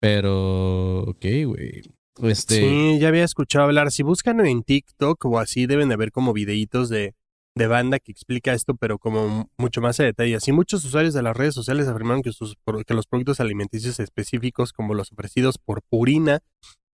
[0.00, 1.82] Pero, ok, güey.
[2.22, 3.90] Este, Sí, ya había escuchado hablar.
[3.90, 7.14] Si buscan en TikTok o así, deben de ver como videitos de,
[7.54, 10.36] de banda que explica esto, pero como mucho más a detalle.
[10.36, 14.72] Así muchos usuarios de las redes sociales afirmaron que, sus, que los productos alimenticios específicos,
[14.72, 16.40] como los ofrecidos por Purina,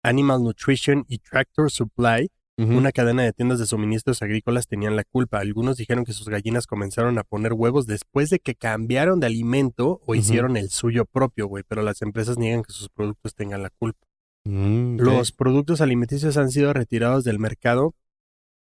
[0.03, 5.37] Animal Nutrition y Tractor Supply, una cadena de tiendas de suministros agrícolas, tenían la culpa.
[5.37, 10.01] Algunos dijeron que sus gallinas comenzaron a poner huevos después de que cambiaron de alimento
[10.07, 13.69] o hicieron el suyo propio, güey, pero las empresas niegan que sus productos tengan la
[13.69, 14.07] culpa.
[14.45, 14.97] Mm.
[14.99, 17.93] Los productos alimenticios han sido retirados del mercado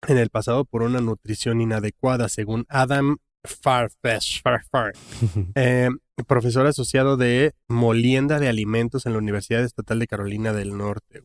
[0.07, 4.93] en el pasado por una nutrición inadecuada, según Adam Farfetch, Farfar,
[5.55, 5.89] eh,
[6.27, 11.23] profesor asociado de molienda de alimentos en la Universidad Estatal de Carolina del Norte.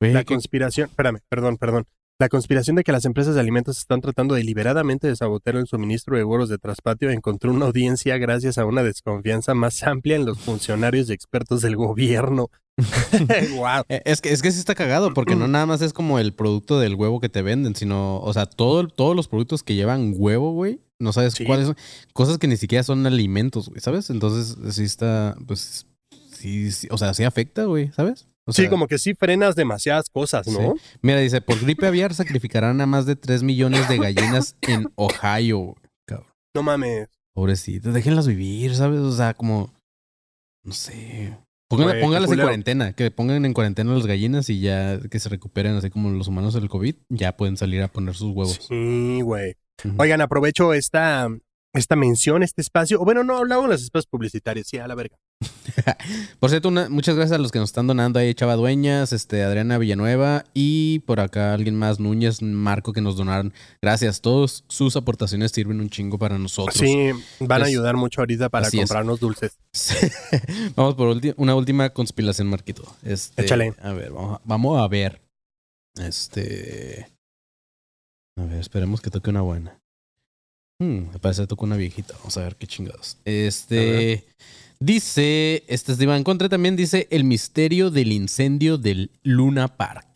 [0.00, 1.86] La conspiración, espérame, perdón, perdón.
[2.20, 6.18] La conspiración de que las empresas de alimentos están tratando deliberadamente de sabotear el suministro
[6.18, 10.38] de huevos de traspatio encontró una audiencia gracias a una desconfianza más amplia en los
[10.38, 12.50] funcionarios y expertos del gobierno.
[13.56, 13.84] wow.
[13.88, 16.34] Eh, Es que, es que sí está cagado, porque no nada más es como el
[16.34, 20.12] producto del huevo que te venden, sino, o sea, todo, todos los productos que llevan
[20.14, 21.46] huevo, güey, no sabes Sí.
[21.46, 21.76] cuáles son,
[22.12, 24.10] cosas que ni siquiera son alimentos, güey, ¿sabes?
[24.10, 25.86] Entonces, sí está, pues,
[26.32, 28.26] sí, sí, o sea, sí afecta, güey, ¿sabes?
[28.50, 30.74] O sí, como que sí frenas demasiadas cosas, ¿no?
[31.02, 35.74] Mira, dice, por gripe aviar sacrificarán a más de 3 millones de gallinas en Ohio.
[36.06, 37.08] Cabrón, No mames.
[37.34, 39.00] Pobrecitas, déjenlas vivir, ¿sabes?
[39.00, 39.72] O sea, como,
[40.64, 41.36] no sé...
[41.70, 45.76] Pónganla- pónganlas en cuarentena, que pongan en cuarentena las gallinas y ya que se recuperen
[45.76, 48.58] así como los humanos del COVID, ya pueden salir a poner sus huevos.
[48.68, 49.54] Sí, güey.
[49.96, 51.28] Oigan, aprovecho esta,
[51.72, 53.00] esta mención, este espacio.
[53.00, 55.16] O bueno, no, hablamos de los espacios publicitarios, sí, a la verga.
[56.40, 59.42] Por cierto, una- muchas gracias a los que nos están donando ahí, Chava Dueñas, este,
[59.42, 63.52] Adriana Villanueva y por acá alguien más, Núñez, Marco, que nos donaron.
[63.80, 66.76] Gracias, todos sus aportaciones sirven un chingo para nosotros.
[66.76, 68.74] Sí, van a ayudar mucho ahorita para es.
[68.74, 69.58] comprarnos dulces.
[70.76, 72.82] vamos por una última conspiración, Marquito.
[73.02, 73.74] Este, Échale.
[73.80, 75.22] A ver, vamos vamos a ver.
[75.98, 77.06] Este.
[78.36, 79.79] A ver, esperemos que toque una buena.
[80.80, 82.14] Hmm, me parece que toca una viejita.
[82.18, 83.18] Vamos a ver qué chingados.
[83.24, 84.24] Este.
[84.80, 85.62] Dice.
[85.68, 90.06] Este es de Iván Contra también dice el misterio del incendio del Luna Park.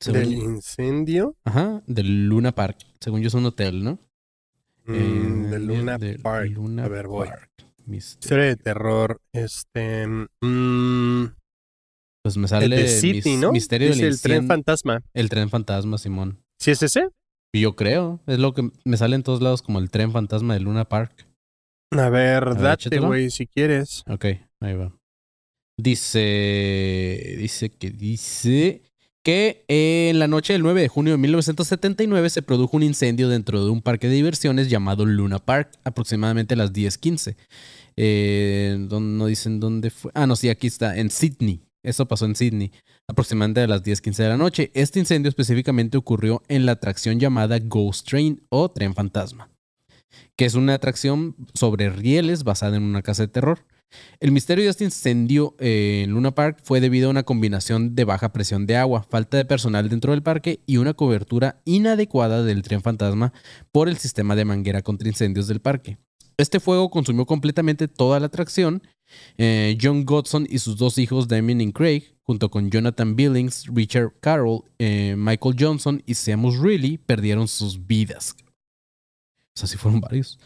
[0.00, 2.78] Según Del yo- incendio Ajá, del Luna Park.
[3.00, 3.98] Según yo es un hotel, ¿no?
[4.86, 6.50] mm, Eh, Luna del Park.
[6.50, 7.28] Luna A ver, voy.
[7.28, 7.50] Park.
[7.86, 8.20] Misterio.
[8.24, 9.20] Historia de terror.
[9.32, 10.06] Este.
[10.06, 11.26] mm,
[12.22, 13.52] Pues me sale el de City, mis- ¿no?
[13.52, 15.02] misterio Dice del el tren fantasma.
[15.12, 16.38] El tren fantasma, Simón.
[16.58, 17.08] ¿Sí es ese?
[17.54, 18.20] Yo creo.
[18.26, 21.26] Es lo que me sale en todos lados como el tren fantasma de Luna Park.
[21.92, 23.06] A ver, ver, date, échatelo.
[23.06, 24.02] güey, si quieres.
[24.08, 24.24] Ok,
[24.60, 24.92] ahí va.
[25.78, 27.36] Dice.
[27.38, 28.82] Dice que dice.
[29.24, 33.64] Que en la noche del 9 de junio de 1979 se produjo un incendio dentro
[33.64, 37.34] de un parque de diversiones llamado Luna Park, aproximadamente a las 10:15.
[37.96, 40.10] Eh, ¿dónde- no dicen dónde fue.
[40.14, 41.62] Ah, no, sí, aquí está, en Sydney.
[41.82, 42.70] Eso pasó en Sydney,
[43.08, 44.70] aproximadamente a las 10:15 de la noche.
[44.74, 49.50] Este incendio específicamente ocurrió en la atracción llamada Ghost Train o Tren Fantasma,
[50.36, 53.64] que es una atracción sobre rieles basada en una casa de terror.
[54.18, 58.04] El misterio de este incendio eh, en Luna Park fue debido a una combinación de
[58.04, 62.62] baja presión de agua, falta de personal dentro del parque y una cobertura inadecuada del
[62.62, 63.32] tren fantasma
[63.70, 65.98] por el sistema de manguera contra incendios del parque.
[66.36, 68.82] Este fuego consumió completamente toda la atracción.
[69.38, 74.12] Eh, John Godson y sus dos hijos, Damien y Craig, junto con Jonathan Billings, Richard
[74.20, 78.34] Carroll, eh, Michael Johnson y Seamus Reilly, perdieron sus vidas.
[79.54, 80.38] O sea, sí fueron varios.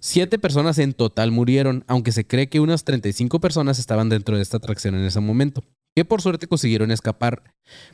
[0.00, 4.42] Siete personas en total murieron, aunque se cree que unas 35 personas estaban dentro de
[4.42, 5.62] esta atracción en ese momento,
[5.94, 7.42] que por suerte consiguieron escapar.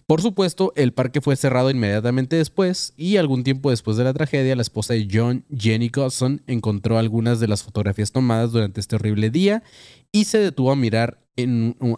[0.06, 4.56] Por supuesto, el parque fue cerrado inmediatamente después y algún tiempo después de la tragedia,
[4.56, 9.30] la esposa de John, Jenny Godson, encontró algunas de las fotografías tomadas durante este horrible
[9.30, 9.62] día
[10.12, 11.20] y se detuvo a mirar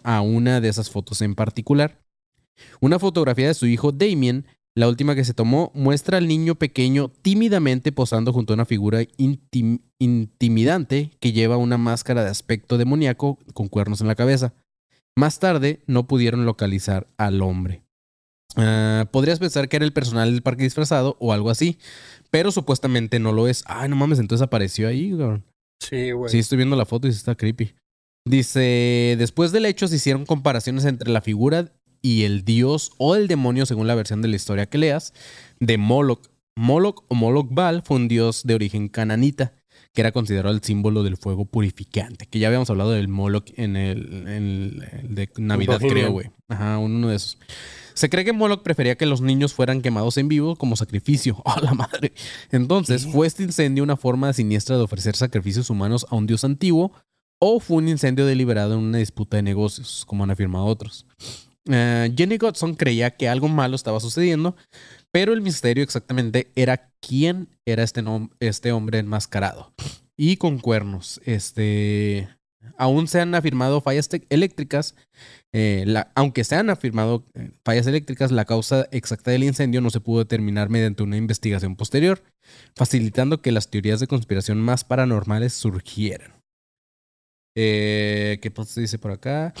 [0.03, 2.01] a una de esas fotos en particular.
[2.79, 7.09] Una fotografía de su hijo Damien la última que se tomó muestra al niño pequeño
[7.21, 13.37] tímidamente posando junto a una figura intim- intimidante que lleva una máscara de aspecto demoníaco
[13.53, 14.53] con cuernos en la cabeza.
[15.17, 17.83] Más tarde no pudieron localizar al hombre.
[18.55, 21.77] Ah, podrías pensar que era el personal del parque disfrazado o algo así,
[22.29, 23.63] pero supuestamente no lo es.
[23.65, 25.45] Ay, no mames, entonces apareció ahí, cabrón.
[25.81, 26.31] Sí, güey.
[26.31, 27.73] Sí, estoy viendo la foto y está creepy.
[28.25, 33.27] Dice, después del hecho se hicieron comparaciones entre la figura y el dios o el
[33.27, 35.13] demonio, según la versión de la historia que leas,
[35.59, 36.29] de Moloch.
[36.55, 39.53] Moloch o Moloch Baal fue un dios de origen cananita,
[39.93, 43.75] que era considerado el símbolo del fuego purificante, que ya habíamos hablado del Moloch en
[43.75, 44.27] el, en
[45.03, 46.31] el de Navidad, creo, güey.
[46.47, 47.37] Ajá, uno de esos.
[47.93, 51.41] Se cree que Moloch prefería que los niños fueran quemados en vivo como sacrificio.
[51.45, 52.13] ¡Oh, la madre!
[52.51, 56.93] Entonces, ¿fue este incendio una forma siniestra de ofrecer sacrificios humanos a un dios antiguo
[57.39, 61.05] o fue un incendio deliberado en una disputa de negocios, como han afirmado otros?
[61.69, 64.55] Eh, Jenny Godson creía que algo malo estaba sucediendo,
[65.11, 68.03] pero el misterio exactamente era quién era este,
[68.39, 69.73] este hombre enmascarado
[70.17, 71.19] y con cuernos.
[71.25, 72.29] Este,
[72.77, 74.95] aún se han afirmado fallas eléctricas,
[75.53, 79.99] eh, aunque se han afirmado eh, fallas eléctricas, la causa exacta del incendio no se
[79.99, 82.23] pudo determinar mediante una investigación posterior,
[82.75, 86.33] facilitando que las teorías de conspiración más paranormales surgieran.
[87.55, 89.53] Eh, ¿Qué se dice por acá?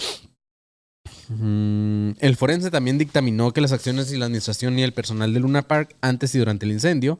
[1.29, 5.39] Mm, El forense también dictaminó que las acciones y la administración y el personal de
[5.39, 7.19] Luna Park antes y durante el incendio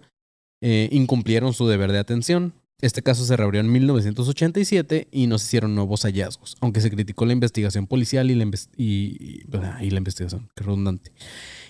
[0.62, 2.54] eh, incumplieron su deber de atención.
[2.82, 7.28] Este caso se reabrió en 1987 y no se hicieron nuevos hallazgos, aunque se criticó
[7.28, 8.44] la investigación policial y la,
[9.98, 11.12] investigación, qué redundante.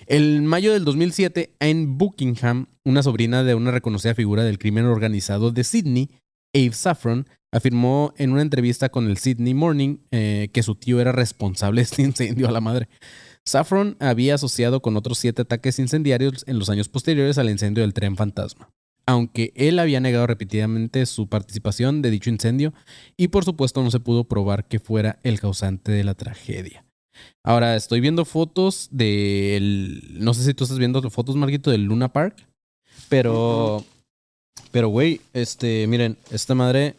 [0.06, 5.50] En mayo del 2007, Anne Buckingham, una sobrina de una reconocida figura del crimen organizado
[5.52, 6.08] de Sydney,
[6.54, 11.12] Abe Saffron, afirmó en una entrevista con el Sydney Morning eh, que su tío era
[11.12, 12.88] responsable de este incendio a la madre.
[13.44, 17.92] Saffron había asociado con otros siete ataques incendiarios en los años posteriores al incendio del
[17.92, 18.70] tren fantasma,
[19.06, 22.72] aunque él había negado repetidamente su participación de dicho incendio
[23.16, 26.84] y por supuesto no se pudo probar que fuera el causante de la tragedia.
[27.44, 30.18] Ahora estoy viendo fotos del...
[30.18, 32.46] No sé si tú estás viendo fotos, Marquito, del Luna Park,
[33.08, 33.84] pero...
[34.70, 36.96] Pero, güey, este, miren, esta madre,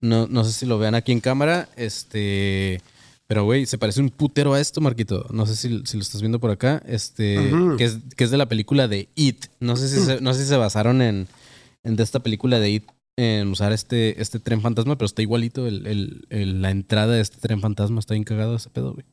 [0.00, 2.80] no, no sé si lo vean aquí en cámara, este,
[3.26, 5.26] pero, güey, se parece un putero a esto, Marquito.
[5.30, 8.38] No sé si, si lo estás viendo por acá, este, que, es, que es de
[8.38, 9.46] la película de It.
[9.60, 11.28] No sé si se, no sé si se basaron en,
[11.84, 12.84] en de esta película de It,
[13.18, 17.20] en usar este, este tren fantasma, pero está igualito el, el- el- la entrada de
[17.20, 19.04] este tren fantasma, está bien cagado ese pedo, güey.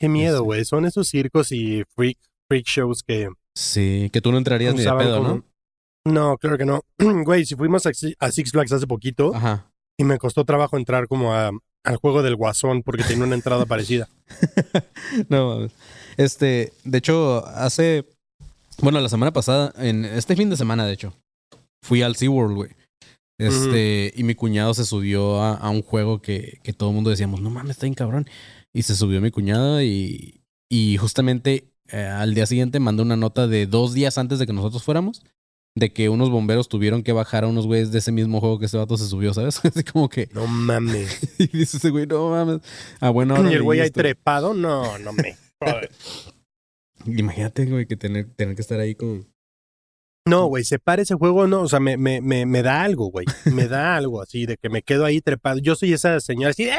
[0.00, 0.44] Qué miedo, Sí.
[0.44, 0.64] güey.
[0.64, 4.90] Son esos circos y freak, freak shows que Sí, que tú no entrarías ni de
[4.92, 5.44] pedo, como- ¿no?
[6.04, 6.80] No, claro que no.
[7.24, 9.70] Güey, si fuimos a a Six Flags hace poquito Ajá.
[10.02, 11.50] Y me costó trabajo entrar como a,
[11.84, 14.08] al juego del guasón porque tenía una entrada parecida.
[15.28, 15.72] No mames.
[16.16, 18.06] Este, de hecho, hace.
[18.80, 21.14] Bueno, la semana pasada, en este fin de semana, de hecho,
[21.82, 22.70] fui al SeaWorld, güey.
[23.38, 27.10] Este, y mi cuñado se subió a, a un juego que, que todo el mundo
[27.10, 28.26] decíamos, no mames, está bien cabrón.
[28.72, 33.46] Y se subió mi cuñado y, y justamente eh, al día siguiente mandó una nota
[33.46, 35.22] de dos días antes de que nosotros fuéramos,
[35.74, 38.66] de que unos bomberos tuvieron que bajar a unos güeyes de ese mismo juego que
[38.66, 39.60] ese vato se subió, ¿sabes?
[39.64, 41.34] Así como que, No mames.
[41.38, 42.60] y dice ese güey, no mames.
[43.00, 44.00] Ah, bueno, ahora y el güey ahí esto".
[44.00, 45.36] trepado, no, no me.
[47.06, 49.26] Imagínate, güey, que tener, tener que estar ahí con.
[50.24, 53.06] No, güey, se para ese juego, no, o sea, me, me, me, me da algo,
[53.06, 53.26] güey.
[53.46, 55.58] Me da algo así, de que me quedo ahí trepado.
[55.58, 56.76] Yo soy esa señora así, ¡eh!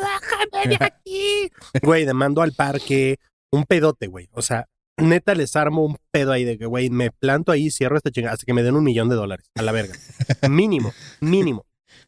[0.00, 1.50] ¡Bájame de aquí!
[1.82, 3.18] Güey, de mando al parque,
[3.52, 4.30] un pedote, güey.
[4.32, 4.66] O sea,
[4.98, 8.34] neta les armo un pedo ahí de que, güey, me planto ahí, cierro esta chingada
[8.34, 9.94] hasta que me den un millón de dólares, a la verga.
[10.48, 11.64] Mínimo, mínimo.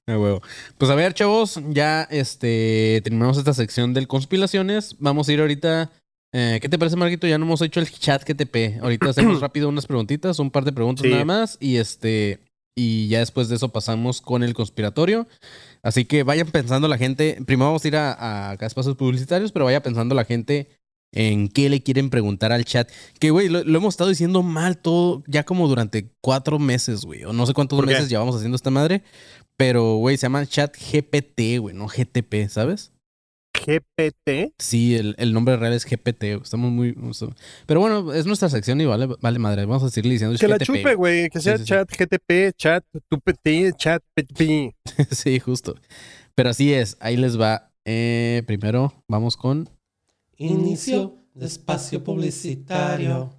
[0.06, 0.40] A huevo.
[0.78, 4.96] Pues a ver, chavos, ya este terminamos esta sección del conspiraciones.
[4.98, 5.90] Vamos a ir ahorita.
[6.32, 7.26] eh, ¿Qué te parece, Marquito?
[7.26, 8.82] Ya no hemos hecho el chat GTP.
[8.82, 11.10] Ahorita hacemos rápido unas preguntitas, un par de preguntas Sí.
[11.10, 11.58] nada más.
[11.60, 12.40] Y este.
[12.74, 15.26] Y ya después de eso pasamos con el conspiratorio.
[15.82, 17.38] Así que vayan pensando la gente.
[17.44, 20.68] Primero vamos a ir a, a acá espacios publicitarios, pero vaya pensando la gente
[21.12, 22.90] en qué le quieren preguntar al chat.
[23.18, 27.24] Que, güey, lo, lo hemos estado diciendo mal todo ya como durante cuatro meses, güey.
[27.24, 29.02] O no sé cuántos meses llevamos haciendo esta madre.
[29.56, 32.92] Pero, güey, se llama chat GPT, güey, no GTP, ¿sabes?
[33.58, 34.54] GPT.
[34.58, 36.24] Sí, el, el nombre real es GPT.
[36.42, 36.96] Estamos muy...
[37.66, 39.64] Pero bueno, es nuestra sección y vale, vale madre.
[39.66, 41.28] Vamos a seguirle diciendo Que la chupe, güey.
[41.28, 41.68] Que sea Sí, sí, sí.
[41.68, 44.74] chat GTP, chat TUPT, chat PTP.
[45.10, 45.74] sí, justo.
[46.34, 47.72] Pero así es, ahí les va.
[47.84, 49.68] Eh, primero, vamos con...
[50.40, 53.30] Inicio de espacio publicitario.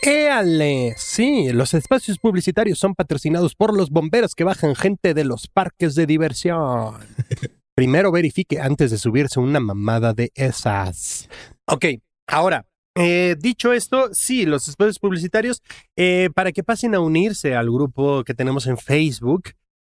[0.00, 0.94] ¡Éale!
[0.96, 5.94] Sí, los espacios publicitarios son patrocinados por los bomberos que bajan gente de los parques
[5.94, 6.94] de diversión.
[7.74, 11.28] Primero verifique antes de subirse una mamada de esas.
[11.66, 11.84] Ok,
[12.26, 15.62] ahora, eh, dicho esto, sí, los espacios publicitarios,
[15.96, 19.50] eh, para que pasen a unirse al grupo que tenemos en Facebook,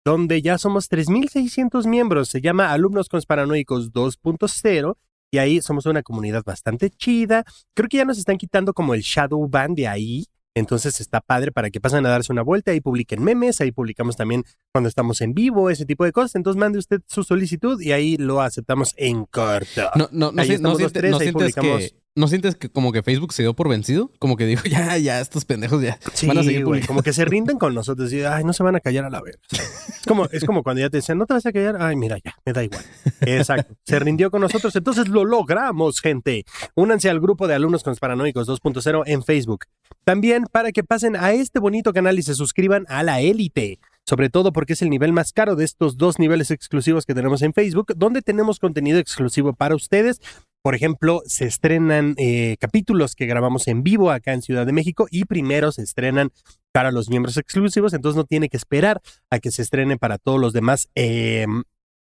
[0.05, 4.97] donde ya somos 3.600 miembros, se llama Alumnos Conspiranoicos 2.0.
[5.33, 7.45] Y ahí somos una comunidad bastante chida.
[7.75, 10.27] Creo que ya nos están quitando como el shadow ban de ahí.
[10.57, 12.73] Entonces está padre para que pasen a darse una vuelta.
[12.73, 16.35] Ahí publiquen memes, ahí publicamos también cuando estamos en vivo, ese tipo de cosas.
[16.35, 19.83] Entonces mande usted su solicitud y ahí lo aceptamos en corto.
[19.95, 21.83] No, no, no, Ahí si- no sientes, tres, no ahí sientes publicamos.
[21.93, 24.11] que, ¿no sientes que como que Facebook se dio por vencido?
[24.19, 27.13] Como que dijo, ya, ya, estos pendejos ya Sí, van a seguir güey, como que
[27.13, 29.39] se rinden con nosotros y ay, no se van a callar a la vez.
[29.53, 32.19] Es como, es como cuando ya te decían, no te vas a callar, ay, mira,
[32.25, 32.85] ya, me da igual.
[33.21, 36.45] Exacto, se rindió con nosotros, entonces lo logramos, gente.
[36.75, 39.67] Únanse al grupo de alumnos conspiranoicos 2.0 en Facebook.
[40.05, 43.79] También para que pasen a este bonito canal y se suscriban a la élite.
[44.07, 47.43] Sobre todo porque es el nivel más caro de estos dos niveles exclusivos que tenemos
[47.43, 50.21] en Facebook, donde tenemos contenido exclusivo para ustedes.
[50.63, 55.07] Por ejemplo, se estrenan eh, capítulos que grabamos en vivo acá en Ciudad de México
[55.11, 56.33] y primero se estrenan
[56.73, 60.39] para los miembros exclusivos, entonces no tiene que esperar a que se estrene para todos
[60.39, 61.47] los demás, eh,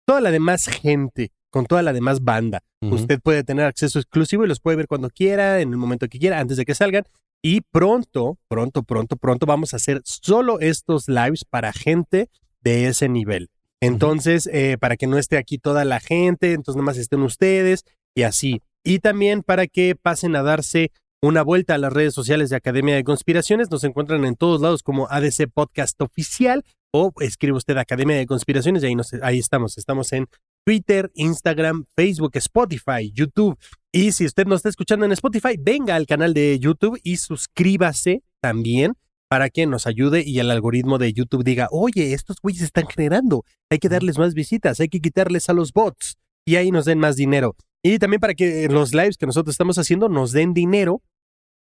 [0.05, 2.63] toda la demás gente, con toda la demás banda.
[2.83, 6.19] Usted puede tener acceso exclusivo y los puede ver cuando quiera, en el momento que
[6.19, 7.05] quiera, antes de que salgan.
[7.43, 12.29] Y pronto, pronto, pronto, pronto vamos a hacer solo estos lives para gente
[12.61, 13.49] de ese nivel.
[13.81, 18.23] Entonces, eh, para que no esté aquí toda la gente, entonces nomás estén ustedes y
[18.23, 18.63] así.
[18.85, 20.91] Y también para que pasen a darse
[21.23, 23.71] una vuelta a las redes sociales de Academia de Conspiraciones.
[23.71, 28.83] Nos encuentran en todos lados como ADC Podcast Oficial o escribe usted Academia de Conspiraciones
[28.83, 29.79] y ahí, nos- ahí estamos.
[29.79, 30.27] Estamos en
[30.67, 33.59] Twitter, Instagram, Facebook, Spotify, YouTube.
[33.91, 38.23] Y si usted nos está escuchando en Spotify, venga al canal de YouTube y suscríbase
[38.43, 38.93] también
[39.31, 43.45] para que nos ayude y el algoritmo de YouTube diga, oye, estos güeyes están generando,
[43.71, 46.99] hay que darles más visitas, hay que quitarles a los bots y ahí nos den
[46.99, 47.57] más dinero.
[47.87, 51.03] Y también para que los lives que nosotros estamos haciendo nos den dinero.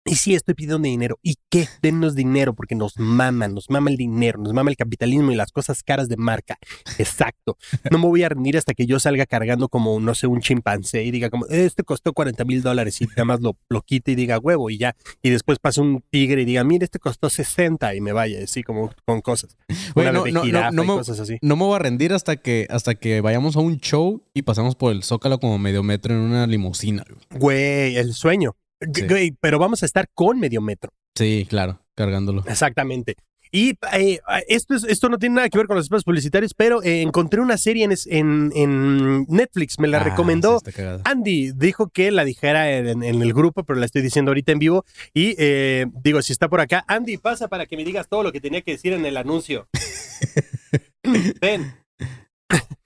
[0.06, 1.18] Y sí, estoy pidiendo dinero.
[1.22, 1.68] ¿Y qué?
[1.82, 5.52] Dennos dinero porque nos maman, nos mama el dinero, nos mama el capitalismo y las
[5.52, 6.58] cosas caras de marca.
[6.98, 7.58] Exacto.
[7.90, 11.04] No me voy a rendir hasta que yo salga cargando como, no sé, un chimpancé
[11.04, 14.14] y diga como, este costó 40 mil dólares y nada más lo, lo quite y
[14.14, 14.96] diga huevo y ya.
[15.22, 18.62] Y después pasa un tigre y diga, mire, este costó 60 y me vaya, así
[18.62, 19.58] como con cosas.
[19.94, 21.36] Una no, de no, no, no me, cosas así.
[21.42, 24.76] no me voy a rendir hasta que, hasta que vayamos a un show y pasamos
[24.76, 27.04] por el Zócalo como medio metro en una limusina.
[27.30, 28.56] Güey, el sueño.
[28.94, 29.36] Sí.
[29.40, 30.90] Pero vamos a estar con medio metro.
[31.14, 32.44] Sí, claro, cargándolo.
[32.46, 33.16] Exactamente.
[33.52, 36.84] Y eh, esto, es, esto no tiene nada que ver con los espacios publicitarios, pero
[36.84, 40.60] eh, encontré una serie en, en, en Netflix, me la Ah, recomendó.
[41.04, 44.60] Andy dijo que la dijera en, en el grupo, pero la estoy diciendo ahorita en
[44.60, 44.84] vivo.
[45.14, 48.30] Y eh, digo, si está por acá, Andy, pasa para que me digas todo lo
[48.30, 49.66] que tenía que decir en el anuncio.
[51.40, 51.74] ven.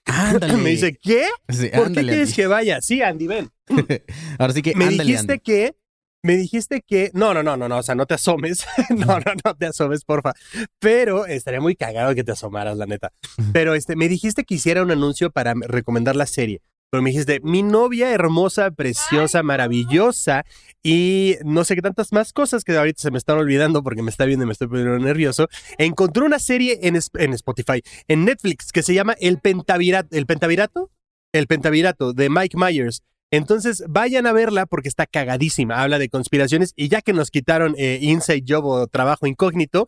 [0.05, 0.53] Ándale.
[0.57, 1.25] Me dice, ¿qué?
[1.49, 2.35] Sí, ¿Por ándale, qué quieres Andy.
[2.35, 2.81] que vaya?
[2.81, 3.49] Sí, Andy, ven.
[4.39, 5.43] Ahora sí que me ándale, dijiste Andy.
[5.43, 5.75] que
[6.25, 8.65] me dijiste que no no no no no o sea no te asomes.
[8.89, 10.33] No no no te asomes porfa.
[10.79, 13.11] Pero estaría muy cagado que te asomaras la neta.
[13.53, 16.61] Pero este me dijiste que hiciera un anuncio para recomendar la serie
[16.91, 20.45] pero me dijiste mi novia hermosa preciosa maravillosa
[20.81, 24.09] y no sé qué tantas más cosas que ahorita se me están olvidando porque me
[24.09, 28.71] está viendo y me estoy poniendo nervioso encontré una serie en, en Spotify en Netflix
[28.71, 30.91] que se llama el pentavirato el pentavirato
[31.33, 33.03] el pentavirato de Mike Myers
[33.35, 35.81] entonces vayan a verla porque está cagadísima.
[35.81, 39.87] Habla de conspiraciones y ya que nos quitaron eh, Inside Job o Trabajo Incógnito,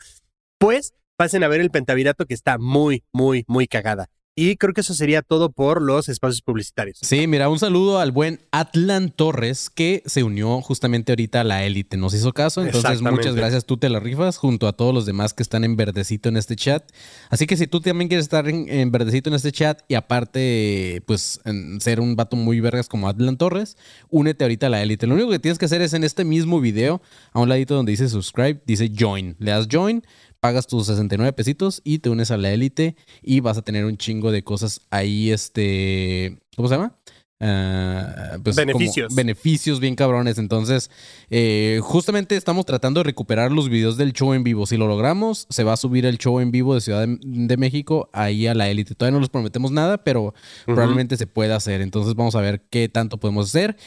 [0.58, 4.10] pues pasen a ver el Pentavirato que está muy, muy, muy cagada.
[4.39, 6.99] Y creo que eso sería todo por los espacios publicitarios.
[7.01, 11.63] Sí, mira, un saludo al buen Atlan Torres que se unió justamente ahorita a la
[11.63, 11.97] élite.
[11.97, 13.65] Nos hizo caso, entonces muchas gracias.
[13.65, 16.55] Tú te la rifas junto a todos los demás que están en verdecito en este
[16.55, 16.88] chat.
[17.31, 21.01] Así que si tú también quieres estar en, en verdecito en este chat y aparte,
[21.07, 23.75] pues, en ser un vato muy vergas como Atlan Torres,
[24.11, 25.07] únete ahorita a la élite.
[25.07, 27.01] Lo único que tienes que hacer es en este mismo video,
[27.33, 29.35] a un ladito donde dice subscribe, dice join.
[29.39, 30.03] Le das join,
[30.39, 33.97] pagas tus 69 pesitos y te unes a la élite y vas a tener un
[33.97, 36.97] chingo de cosas ahí, este, ¿cómo se llama?
[37.39, 39.13] Ah, pues como Beneficios.
[39.13, 40.39] beneficios bien cabrones.
[40.39, 40.89] Entonces,
[41.29, 44.65] eh, justamente estamos tratando de recuperar los videos del show en vivo.
[44.65, 47.57] Si lo logramos, se va a subir el show en vivo de Ciudad de, de
[47.57, 48.95] México ahí a la élite.
[48.95, 50.33] Todavía no les prometemos nada, pero
[50.65, 51.81] probablemente se pueda hacer.
[51.81, 53.77] Entonces, vamos a ver qué tanto podemos hacer.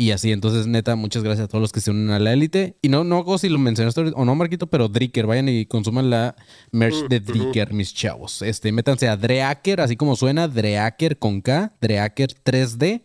[0.00, 2.74] Y así, entonces, neta, muchas gracias a todos los que se unen a la élite.
[2.80, 6.08] Y no, no hago si lo mencionaste o no, Marquito, pero Dricker, vayan y consuman
[6.08, 6.36] la
[6.72, 8.40] merch de Dricker, mis chavos.
[8.40, 13.02] Este, métanse a Dreaker, así como suena, Dreaker con K, Dreaker 3D.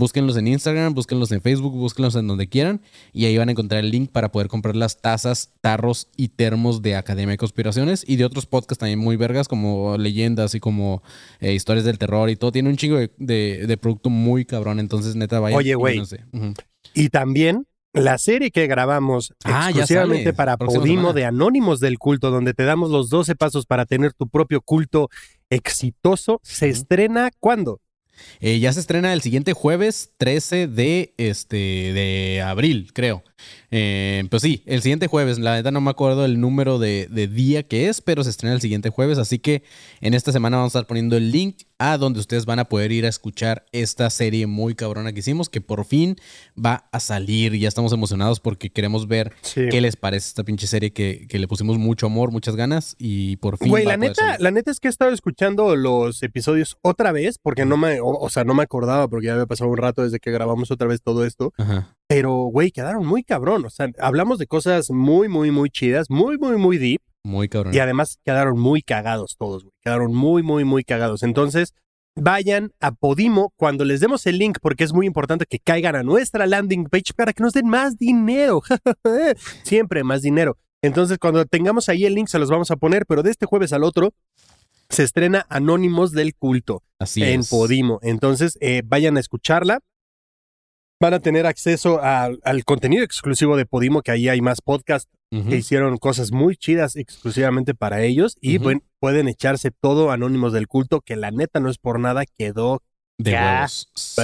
[0.00, 2.80] Búsquenlos en Instagram, búsquenlos en Facebook, búsquenlos en donde quieran.
[3.12, 6.82] Y ahí van a encontrar el link para poder comprar las tazas, tarros y termos
[6.82, 11.02] de Academia de Conspiraciones y de otros podcasts también muy vergas, como leyendas y como
[11.40, 12.50] eh, historias del terror y todo.
[12.50, 14.80] Tiene un chingo de, de- de producto muy cabrón.
[14.80, 15.58] Entonces, neta, vayan.
[15.58, 16.02] Oye, y güey.
[16.94, 21.12] Y también la serie que grabamos Ah, exclusivamente para Próxima Podimo semana.
[21.14, 25.08] de Anónimos del Culto, donde te damos los 12 pasos para tener tu propio culto
[25.50, 27.80] exitoso, se estrena ¿cuándo?
[28.40, 33.22] Eh, ya se estrena el siguiente jueves 13 de, este, de abril, creo.
[33.72, 35.38] Eh, pues sí, el siguiente jueves.
[35.38, 38.54] La neta no me acuerdo el número de, de día que es, pero se estrena
[38.54, 39.18] el siguiente jueves.
[39.18, 39.62] Así que
[40.00, 42.92] en esta semana vamos a estar poniendo el link a donde ustedes van a poder
[42.92, 46.16] ir a escuchar esta serie muy cabrona que hicimos, que por fin
[46.62, 47.56] va a salir.
[47.56, 49.62] Ya estamos emocionados porque queremos ver Sí.
[49.70, 53.36] qué les parece esta pinche serie que, que le pusimos mucho amor, muchas ganas y
[53.36, 53.68] por fin.
[53.68, 54.40] Güey, va la a poder neta, salir.
[54.42, 58.08] la neta es que he estado escuchando los episodios otra vez, porque no me, o,
[58.08, 60.86] o sea, no me acordaba, porque ya había pasado un rato desde que grabamos otra
[60.88, 61.52] vez todo esto.
[61.56, 61.96] Ajá.
[62.10, 63.64] Pero, güey, quedaron muy cabrón.
[63.64, 67.00] O sea, hablamos de cosas muy, muy, muy chidas, muy, muy, muy deep.
[67.22, 67.72] Muy cabrón.
[67.72, 69.72] Y además quedaron muy cagados todos, güey.
[69.80, 71.22] Quedaron muy, muy, muy cagados.
[71.22, 71.72] Entonces,
[72.16, 76.02] vayan a Podimo cuando les demos el link, porque es muy importante que caigan a
[76.02, 78.60] nuestra landing page para que nos den más dinero.
[79.62, 80.56] Siempre más dinero.
[80.82, 83.72] Entonces, cuando tengamos ahí el link, se los vamos a poner, pero de este jueves
[83.72, 84.14] al otro
[84.88, 87.50] se estrena Anónimos del Culto Así en es.
[87.50, 88.00] Podimo.
[88.02, 89.78] Entonces, eh, vayan a escucharla.
[91.00, 95.10] Van a tener acceso a- al contenido exclusivo de Podimo, que ahí hay más podcasts
[95.48, 100.66] que hicieron cosas muy chidas exclusivamente para ellos y puen- pueden echarse todo Anónimos del
[100.66, 102.82] Culto, que la neta no es por nada, quedó
[103.16, 103.90] De huevos.
[103.94, 104.22] Sí.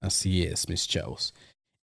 [0.00, 1.34] Así es, mis chavos.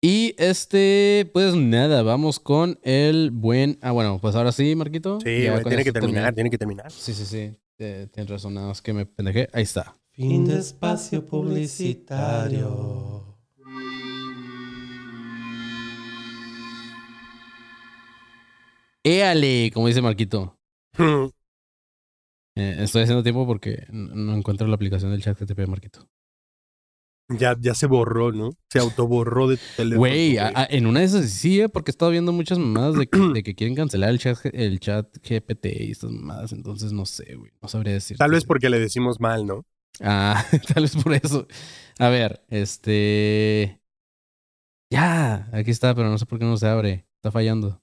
[0.02, 3.78] Y este, pues nada, vamos con el buen.
[3.82, 5.20] Ah, bueno, pues ahora sí, Marquito.
[5.24, 6.32] Sí, Ya tiene que terminar, termina.
[6.32, 6.90] tiene que terminar.
[6.92, 7.54] Sí, sí, sí.
[7.78, 9.48] Eh, tienes razón, nada más que me pendejé.
[9.52, 9.96] Ahí está.
[10.10, 13.29] Fin de espacio publicitario.
[19.04, 19.70] ¡Éale!
[19.72, 20.58] Como dice Marquito.
[22.56, 26.08] Eh, estoy haciendo tiempo porque no encuentro la aplicación del chat que te pide Marquito.
[27.38, 28.50] ya, ya se borró, ¿no?
[28.70, 30.00] Se autoborró de tu teléfono.
[30.00, 32.96] Güey, a- a- en una de esas sí, eh, porque he estado viendo muchas mamadas
[32.96, 36.52] de que, de que quieren cancelar el chat, el chat GPT y estas mamadas.
[36.52, 37.52] Entonces no sé, güey.
[37.62, 38.16] No sabría decir.
[38.18, 39.64] Tal vez porque le decimos mal, ¿no?
[40.00, 40.44] Ah,
[40.74, 41.46] tal vez por eso.
[42.00, 43.80] A ver, este.
[44.92, 47.06] Ya, aquí está, pero no sé por qué no se abre.
[47.18, 47.80] Está fallando.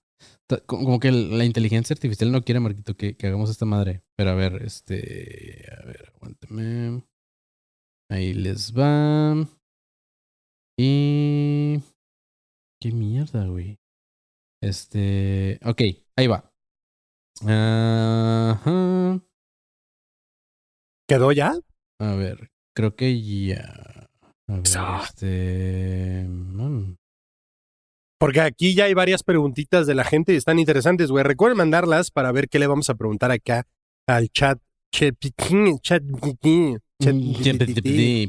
[0.66, 4.04] Como que la inteligencia artificial no quiere, Marquito, que, que hagamos esta madre.
[4.16, 5.66] Pero a ver, este.
[5.72, 7.04] A ver, aguántame.
[8.10, 9.36] Ahí les va.
[10.80, 11.80] Y.
[12.82, 13.78] ¿Qué mierda, güey?
[14.62, 15.60] Este.
[15.66, 15.82] Ok,
[16.16, 16.50] ahí va.
[17.42, 19.22] Ajá.
[21.10, 21.54] ¿Quedó ya?
[22.00, 24.10] A ver, creo que ya.
[24.48, 24.64] A ver,
[25.04, 26.26] este.
[26.28, 26.96] mm,
[28.20, 31.24] Porque aquí ya hay varias preguntitas de la gente y están interesantes, güey.
[31.24, 33.68] Recuerden mandarlas para ver qué le vamos a preguntar acá
[34.08, 34.60] al chat.
[34.92, 35.16] Chat,
[35.82, 36.04] chat,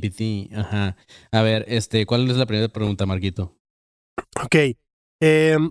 [0.00, 0.96] PT, Ajá.
[1.32, 3.56] A ver, este, ¿cuál es la primera pregunta, Marquito?
[4.42, 4.76] Ok.
[5.20, 5.70] em,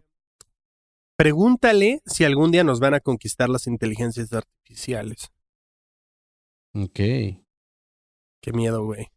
[1.16, 5.30] pregúntale si algún día nos van a conquistar las inteligencias artificiales.
[6.74, 6.96] Ok.
[6.96, 9.08] Qué miedo, güey.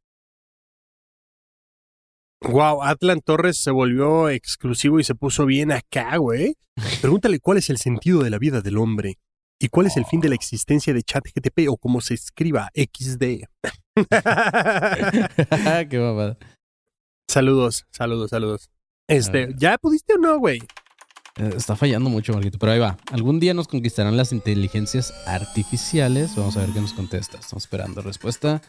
[2.42, 6.56] Wow, Atlan Torres se volvió exclusivo y se puso bien acá, güey.
[7.00, 9.18] Pregúntale cuál es el sentido de la vida del hombre
[9.58, 13.44] y cuál es el fin de la existencia de ChatGTP o como se escriba XD.
[15.90, 16.38] Qué babada.
[17.28, 18.70] saludos, saludos, saludos.
[19.06, 19.52] Este.
[19.56, 20.60] ¿ya pudiste o no, güey?
[21.36, 22.96] Eh, Está fallando mucho, Marquito, pero ahí va.
[23.12, 26.34] Algún día nos conquistarán las inteligencias artificiales.
[26.36, 27.38] Vamos a ver qué nos contesta.
[27.38, 28.62] Estamos esperando respuesta.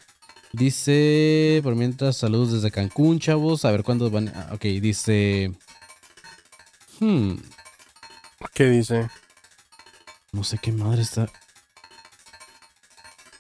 [0.54, 3.64] Dice, por mientras, saludos desde Cancún, chavos.
[3.66, 4.30] A ver cuándo van.
[4.36, 5.52] ah, ok, dice.
[6.99, 7.36] Hmm,
[8.54, 9.10] ¿Qué dice?
[10.34, 11.30] no sé qué madre está.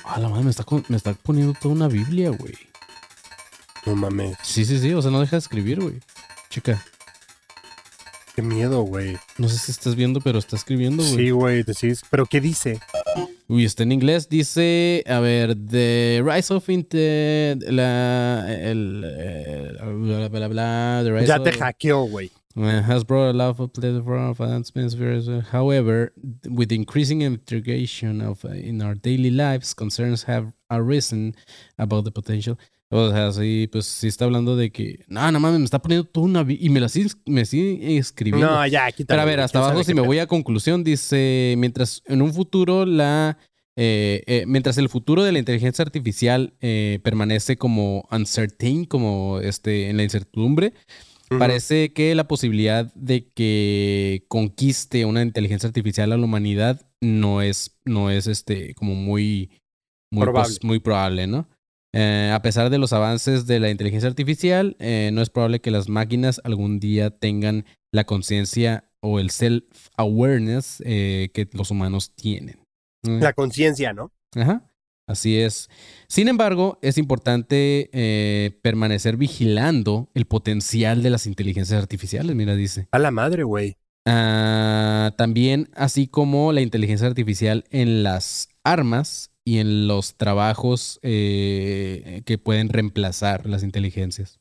[0.03, 2.53] Ah, la madre me está, con- me está poniendo toda una Biblia, güey.
[3.85, 4.37] No mames.
[4.43, 4.93] Sí, sí, sí.
[4.93, 5.99] O sea, no deja de escribir, güey.
[6.49, 6.83] Chica,
[8.35, 9.17] Qué miedo, güey.
[9.37, 11.15] no sé si estás viendo, pero está escribiendo, güey.
[11.15, 12.01] Sí, güey, decís.
[12.09, 12.79] ¿Pero qué dice?
[13.47, 14.29] Uy, está en inglés.
[14.29, 17.57] Dice, a ver, The Rise of Inte...
[17.67, 18.45] La...
[18.49, 19.03] El...
[19.05, 22.31] eh, Bla, bla, bla, the rise Ya te of- hackeó, güey.
[22.55, 24.95] uh, has brought a lot of platform of advancements.
[25.51, 26.13] However,
[26.49, 31.35] with the increasing integration of uh, in our daily lives, concerns have arisen
[31.77, 32.57] about the potential.
[32.93, 36.05] O sea, sí, pues sí está hablando de que, no, no mames, me está poniendo
[36.07, 36.45] toda una...
[36.49, 38.45] Y me la sigue, me sigue escribiendo.
[38.51, 39.07] No, ya, quítalo.
[39.07, 42.33] Pero a ver, hasta ¿Quién abajo, si me voy a conclusión, dice, mientras en un
[42.33, 43.37] futuro la...
[43.77, 49.89] eh, eh, mientras el futuro de la inteligencia artificial eh, permanece como uncertain, como este,
[49.89, 50.73] en la incertidumbre,
[51.39, 57.79] parece que la posibilidad de que conquiste una inteligencia artificial a la humanidad no es,
[57.85, 59.49] no es este, como muy,
[60.11, 60.49] muy, Probable.
[60.55, 61.47] pos- muy probable, ¿no?
[61.93, 65.71] Eh, a pesar de los avances de la inteligencia artificial, eh, no es probable que
[65.71, 72.59] las máquinas algún día tengan la conciencia o el self-awareness eh, que los humanos tienen.
[73.03, 74.11] Eh, La conciencia, ¿no?
[74.35, 74.71] Ajá.
[75.07, 75.69] Así es.
[76.07, 82.87] Sin embargo, es importante eh, permanecer vigilando el potencial de las inteligencias artificiales, mira, dice.
[82.91, 83.75] A la madre, güey.
[84.05, 92.21] Ah, también, así como la inteligencia artificial en las armas y en los trabajos eh,
[92.25, 94.39] que pueden reemplazar las inteligencias.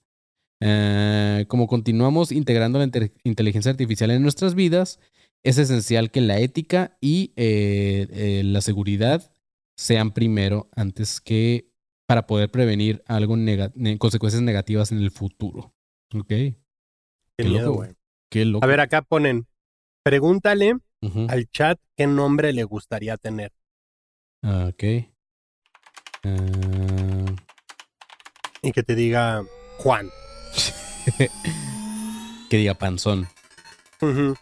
[0.62, 5.00] Ah, como continuamos integrando la inte- inteligencia artificial en nuestras vidas,
[5.42, 9.32] es esencial que la ética y eh, eh, la seguridad
[9.76, 11.70] sean primero antes que
[12.06, 15.72] para poder prevenir algo nega- ne- consecuencias negativas en el futuro.
[16.14, 16.26] Ok.
[16.28, 16.56] Qué,
[17.38, 17.90] Qué loco, güey.
[18.30, 18.64] Qué loco.
[18.64, 19.46] A ver, acá ponen.
[20.02, 20.74] Pregúntale
[21.28, 23.52] al chat qué nombre le gustaría tener.
[24.42, 24.84] Ah, Ok.
[26.24, 27.34] Ah,
[28.62, 29.42] Y que te diga
[29.78, 30.08] Juan.
[32.50, 33.28] que diga panzón.
[34.02, 34.36] Ujú.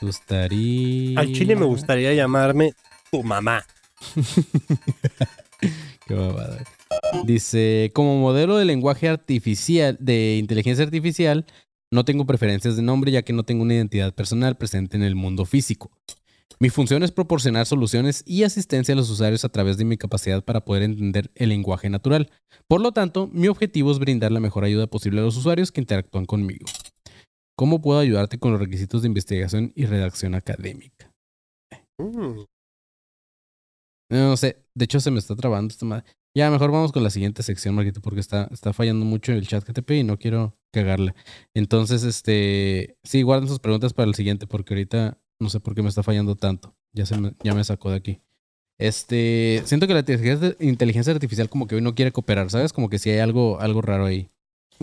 [0.00, 1.20] Gustaría.
[1.20, 2.72] Al chile me gustaría llamarme
[3.10, 3.64] tu mamá.
[6.06, 6.62] Qué babada.
[7.24, 11.46] Dice, como modelo de lenguaje artificial, de inteligencia artificial,
[11.90, 15.14] no tengo preferencias de nombre ya que no tengo una identidad personal presente en el
[15.14, 15.90] mundo físico.
[16.60, 20.44] Mi función es proporcionar soluciones y asistencia a los usuarios a través de mi capacidad
[20.44, 22.30] para poder entender el lenguaje natural.
[22.68, 25.80] Por lo tanto, mi objetivo es brindar la mejor ayuda posible a los usuarios que
[25.80, 26.66] interactúan conmigo.
[27.56, 31.12] ¿Cómo puedo ayudarte con los requisitos de investigación y redacción académica?
[31.98, 32.44] Mm.
[34.10, 36.04] No sé, de hecho se me está trabando esta madre.
[36.36, 39.64] Ya, mejor vamos con la siguiente sección, Marquito, porque está, está fallando mucho el chat
[39.64, 41.14] GTP y no quiero cagarla.
[41.54, 45.82] Entonces, este, sí, guarden sus preguntas para el siguiente, porque ahorita no sé por qué
[45.82, 46.74] me está fallando tanto.
[46.92, 48.20] Ya se me, ya me sacó de aquí.
[48.78, 50.04] Este, siento que la
[50.58, 52.72] inteligencia, artificial como que hoy no quiere cooperar, ¿sabes?
[52.72, 54.30] Como que sí hay algo, algo raro ahí.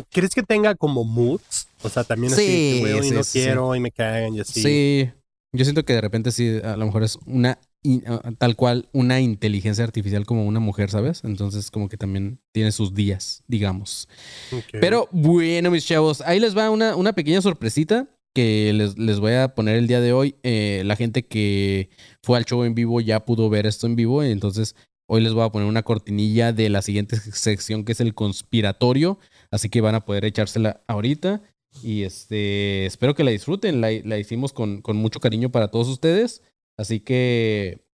[0.09, 1.68] ¿Crees que tenga como moods?
[1.84, 3.39] O sea, también así, Sí, que, sí, no sí, sí.
[3.39, 4.62] quiero, hoy me cagan y así.
[4.62, 5.12] Sí.
[5.53, 7.59] Yo siento que de repente sí, a lo mejor es una,
[8.05, 11.26] ah, tal cual, una inteligencia artificial como una mujer, ¿sabes?
[11.26, 14.07] Entonces como que también tiene sus días, digamos.
[14.53, 14.80] Ok.
[14.80, 19.34] Pero bueno, mis chavos, ahí les va una, una pequeña sorpresita que les, les voy
[19.34, 20.36] a poner el día de hoy.
[20.43, 21.89] Eh, la gente que
[22.23, 24.75] fue al show en vivo ya pudo ver esto en vivo, entonces
[25.07, 29.19] hoy les voy a poner una cortinilla de la siguiente sección que es el conspiratorio,
[29.51, 31.41] así que van a poder echársela ahorita.
[31.84, 35.88] Y este, espero que la disfruten, la, la hicimos con, con mucho cariño para todos
[35.88, 36.41] ustedes,
[36.77, 37.86] así que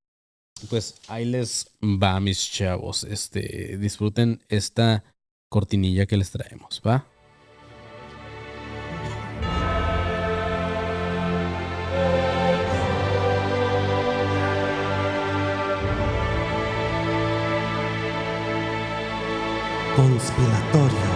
[0.70, 3.04] pues ahí les va, mis chavos.
[3.04, 5.04] Este, disfruten esta
[5.50, 7.06] cortinilla que les traemos, ¿va?
[20.28, 21.07] Conspiratorio.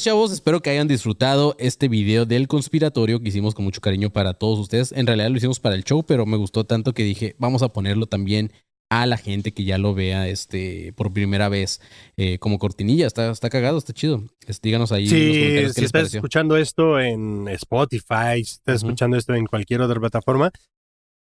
[0.00, 4.34] Chavos, espero que hayan disfrutado este video del conspiratorio que hicimos con mucho cariño para
[4.34, 4.92] todos ustedes.
[4.92, 7.68] En realidad lo hicimos para el show, pero me gustó tanto que dije, vamos a
[7.72, 8.52] ponerlo también
[8.88, 11.80] a la gente que ya lo vea este, por primera vez
[12.16, 13.06] eh, como cortinilla.
[13.06, 14.24] Está, está cagado, está chido.
[14.46, 18.54] Es- díganos ahí en los Sí, comentarios qué si estás escuchando esto en Spotify, si
[18.54, 20.50] estás escuchando esto en cualquier otra plataforma,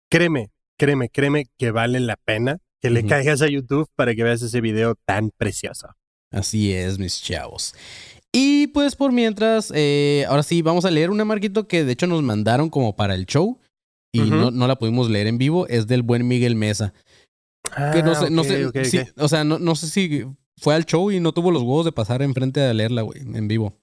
[0.10, 4.42] créeme, créeme, créeme que vale la pena que le caigas a YouTube para que veas
[4.42, 5.90] ese video tan precioso.
[6.32, 7.74] Así es, mis chavos.
[8.32, 12.06] Y pues por mientras, eh, ahora sí, vamos a leer una marquito que de hecho
[12.08, 13.60] nos mandaron como para el show
[14.12, 15.68] y no, no la pudimos leer en vivo.
[15.68, 16.94] Es del buen Miguel Mesa.
[17.94, 20.24] Que no Ah, sé, no sé, sí, o sea, no, no sé si
[20.58, 23.48] fue al show y no tuvo los huevos de pasar enfrente a leerla, güey, en
[23.48, 23.74] vivo.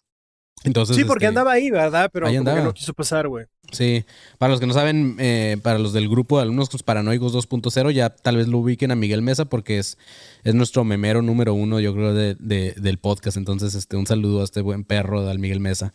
[0.67, 2.11] Entonces, Sí, porque este, andaba ahí, ¿verdad?
[2.13, 3.47] Pero ahí como que no quiso pasar, güey.
[3.73, 4.05] Sí,
[4.39, 8.11] para los que no saben, eh, para los del grupo de alumnos paranoicos 2.0, ya
[8.11, 9.97] tal vez lo ubiquen a Miguel Mesa porque es,
[10.45, 13.37] es nuestro memero número uno, yo creo, de, de- del podcast.
[13.39, 15.93] Entonces, este, un saludo a este buen perro, al Miguel Mesa.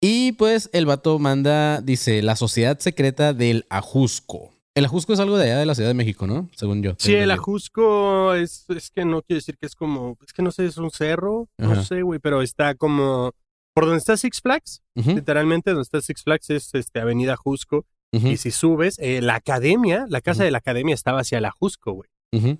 [0.00, 4.50] Y pues el vato manda, dice, la sociedad secreta del Ajusco.
[4.74, 6.48] El Ajusco es algo de allá de la Ciudad de México, ¿no?
[6.56, 6.94] Según yo.
[6.98, 7.30] Sí, el.
[7.30, 10.78] Ajusco es, es que no quiere decir que es como, es que no sé, es
[10.78, 13.32] un cerro, no sé, güey, pero está como,
[13.74, 18.28] por donde está Six Flags, literalmente donde está Six Flags es este, Avenida Ajusco, ujú,
[18.28, 21.92] y si subes, eh, la academia, la casa de la academia estaba hacia el Ajusco,
[21.92, 22.08] güey.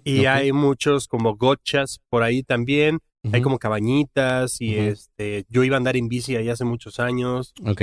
[0.04, 2.98] Y hay muchos como gochas por ahí también,
[3.32, 7.54] hay como cabañitas y este, yo iba a andar en bici ahí hace muchos años
[7.64, 7.82] Ok.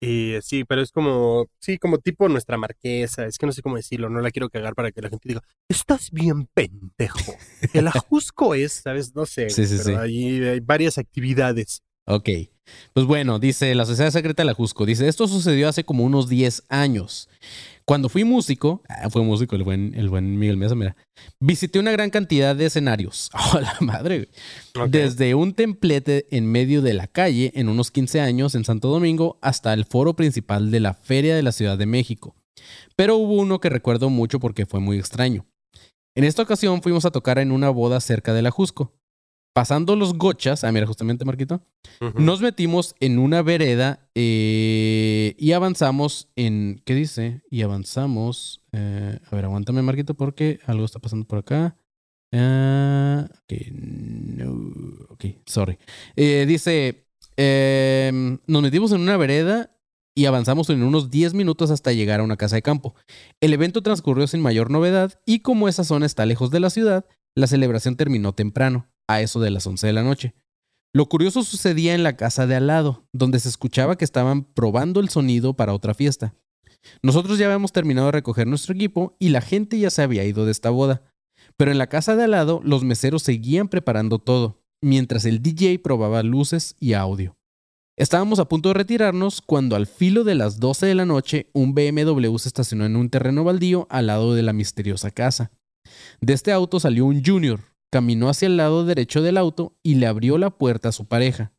[0.00, 3.62] y eh, sí, pero es como, sí, como tipo nuestra marquesa, es que no sé
[3.62, 7.34] cómo decirlo, no la quiero cagar para que la gente diga, estás bien pendejo.
[7.74, 9.14] El Ajusco es, ¿sabes?
[9.14, 10.02] No sé, Sí, sí, pero sí.
[10.02, 11.82] ahí hay varias actividades.
[12.06, 12.30] Ok.
[12.92, 14.86] Pues bueno, dice la Sociedad Secreta de la Jusco.
[14.86, 17.28] Dice, esto sucedió hace como unos 10 años.
[17.84, 20.96] Cuando fui músico, ah, fue músico el buen, el buen Miguel Mesa, mira,
[21.38, 23.30] visité una gran cantidad de escenarios.
[23.54, 24.28] ¡Oh, la madre!
[24.88, 29.38] Desde un templete en medio de la calle en unos 15 años en Santo Domingo
[29.40, 32.34] hasta el foro principal de la Feria de la Ciudad de México.
[32.96, 35.46] Pero hubo uno que recuerdo mucho porque fue muy extraño.
[36.16, 38.94] En esta ocasión fuimos a tocar en una boda cerca de la Jusco.
[39.56, 41.62] Pasando los gochas, ah, mira, justamente Marquito,
[42.14, 46.82] nos metimos en una vereda eh, y avanzamos en.
[46.84, 47.40] ¿Qué dice?
[47.50, 48.60] Y avanzamos.
[48.72, 51.74] eh, a ver, aguántame, Marquito, porque algo está pasando por acá.
[52.34, 55.06] Ah, ok, no.
[55.08, 55.78] Ok, sorry.
[56.16, 57.06] Eh, dice:
[57.38, 59.74] em, Nos metimos en una vereda
[60.14, 62.94] y avanzamos en unos 10 minutos hasta llegar a una casa de campo.
[63.40, 67.06] El evento transcurrió sin mayor novedad y como esa zona está lejos de la ciudad,
[67.34, 70.34] la celebración terminó temprano, a eso de las 11 de la noche.
[70.92, 75.00] Lo curioso sucedía en la casa de al lado, donde se escuchaba que estaban probando
[75.00, 76.34] el sonido para otra fiesta.
[77.02, 80.44] Nosotros ya habíamos terminado de recoger nuestro equipo y la gente ya se había ido
[80.44, 81.02] de esta boda.
[81.56, 85.78] Pero en la casa de al lado los meseros seguían preparando todo, mientras el DJ
[85.80, 87.36] probaba luces y audio.
[87.98, 91.74] Estábamos a punto de retirarnos cuando al filo de las 12 de la noche un
[91.74, 95.50] BMW se estacionó en un terreno baldío al lado de la misteriosa casa.
[96.20, 97.60] De este auto salió un junior,
[97.90, 101.52] caminó hacia el lado derecho del auto y le abrió la puerta a su pareja.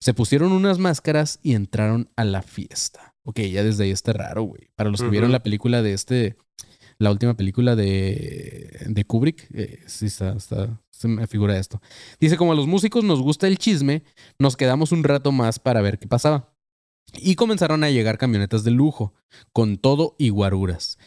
[0.00, 3.14] Se pusieron unas máscaras y entraron a la fiesta.
[3.24, 4.68] Ok, ya desde ahí está raro, güey.
[4.76, 6.36] Para los que vieron la película de este,
[6.98, 11.80] la última película de, de Kubrick, eh, sí está, está, se me figura esto.
[12.20, 14.02] Dice, como a los músicos nos gusta el chisme,
[14.38, 16.54] nos quedamos un rato más para ver qué pasaba.
[17.18, 19.14] Y comenzaron a llegar camionetas de lujo,
[19.52, 20.98] con todo y guaruras.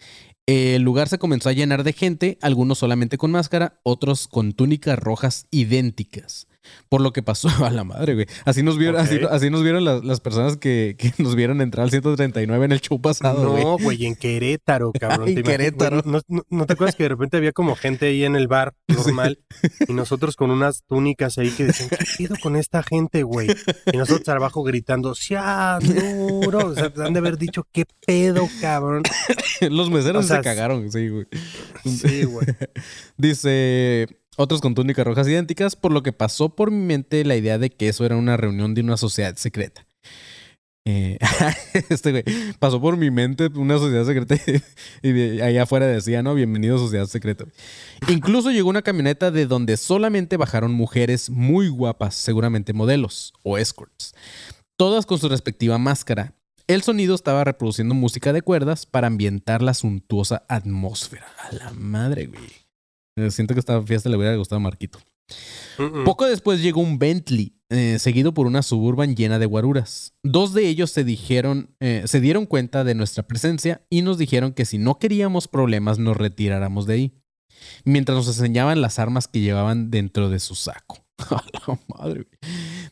[0.51, 4.97] El lugar se comenzó a llenar de gente, algunos solamente con máscara, otros con túnicas
[4.97, 6.47] rojas idénticas.
[6.89, 8.27] Por lo que pasó a la madre, güey.
[8.45, 11.83] Así nos vieron, así, así nos vieron las, las personas que, que nos vieron entrar
[11.83, 13.57] al 139 en el show pasado.
[13.57, 15.29] No, güey, en Querétaro, cabrón.
[15.29, 15.43] En.
[15.43, 16.01] Querétaro.
[16.01, 18.73] Güey, ¿no, no, te acuerdas que de repente había como gente ahí en el bar
[18.87, 19.39] normal
[19.87, 23.49] y nosotros con unas túnicas ahí que decían, ¿qué pido con esta gente, güey?
[23.91, 26.67] Y nosotros abajo gritando, ¡Sia, duro!
[26.67, 29.03] O sea, han de haber dicho, ¿qué pedo, cabrón?
[29.69, 31.25] Los meseros O sea, se cagaron, sí, güey.
[31.83, 32.47] Sí, güey.
[33.17, 34.07] Dice,
[34.39, 37.69] otros con túnicas rojas idénticas, por lo que pasó por mi mente la idea de
[37.69, 39.85] que eso era una reunión de una sociedad secreta.
[40.85, 41.19] Eh,
[41.89, 42.23] este güey,
[42.57, 44.35] pasó por mi mente una sociedad secreta
[45.03, 46.35] y de allá afuera decía, ¿no?
[46.35, 47.43] Bienvenido a sociedad secreta.
[48.07, 54.15] Incluso llegó una camioneta de donde solamente bajaron mujeres muy guapas, seguramente modelos o escorts,
[54.77, 56.33] todas con su respectiva máscara.
[56.65, 61.25] El sonido estaba reproduciendo música de cuerdas para ambientar la suntuosa atmósfera.
[61.39, 62.58] A la madre, güey.
[63.19, 64.99] Eh, Siento que esta fiesta le hubiera gustado a Marquito.
[66.05, 70.13] Poco después llegó un Bentley, eh, seguido por una suburban llena de guaruras.
[70.23, 74.53] Dos de ellos se dijeron, eh, se dieron cuenta de nuestra presencia y nos dijeron
[74.53, 77.13] que si no queríamos problemas nos retiráramos de ahí,
[77.85, 81.05] mientras nos enseñaban las armas que llevaban dentro de su saco.
[81.29, 82.27] A la madre.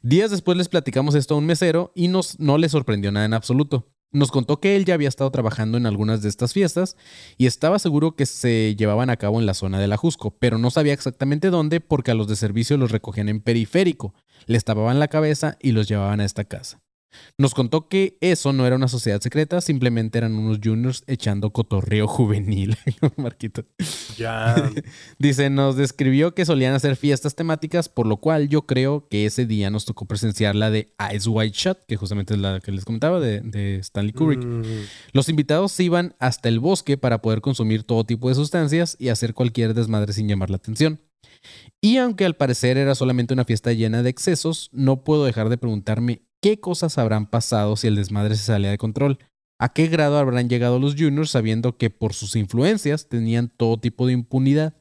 [0.01, 3.33] Días después les platicamos esto a un mesero y nos, no le sorprendió nada en
[3.33, 3.87] absoluto.
[4.11, 6.95] Nos contó que él ya había estado trabajando en algunas de estas fiestas
[7.37, 10.71] y estaba seguro que se llevaban a cabo en la zona del Ajusco, pero no
[10.71, 14.13] sabía exactamente dónde porque a los de servicio los recogían en periférico,
[14.45, 16.79] les tapaban la cabeza y los llevaban a esta casa.
[17.37, 22.07] Nos contó que eso no era una sociedad secreta, simplemente eran unos juniors echando cotorreo
[22.07, 22.77] juvenil.
[23.17, 23.63] Marquito.
[24.17, 24.71] Ya.
[25.19, 29.45] Dice, nos describió que solían hacer fiestas temáticas, por lo cual yo creo que ese
[29.45, 32.85] día nos tocó presenciar la de Ice White Shot, que justamente es la que les
[32.85, 34.43] comentaba de, de Stanley Kubrick.
[34.43, 34.63] Mm,
[35.13, 39.09] Los invitados se iban hasta el bosque para poder consumir todo tipo de sustancias y
[39.09, 40.99] hacer cualquier desmadre sin llamar la atención.
[41.81, 45.57] Y aunque al parecer era solamente una fiesta llena de excesos, no puedo dejar de
[45.57, 49.19] preguntarme qué cosas habrán pasado si el desmadre se salía de control.
[49.59, 54.05] ¿A qué grado habrán llegado los juniors sabiendo que por sus influencias tenían todo tipo
[54.05, 54.75] de impunidad?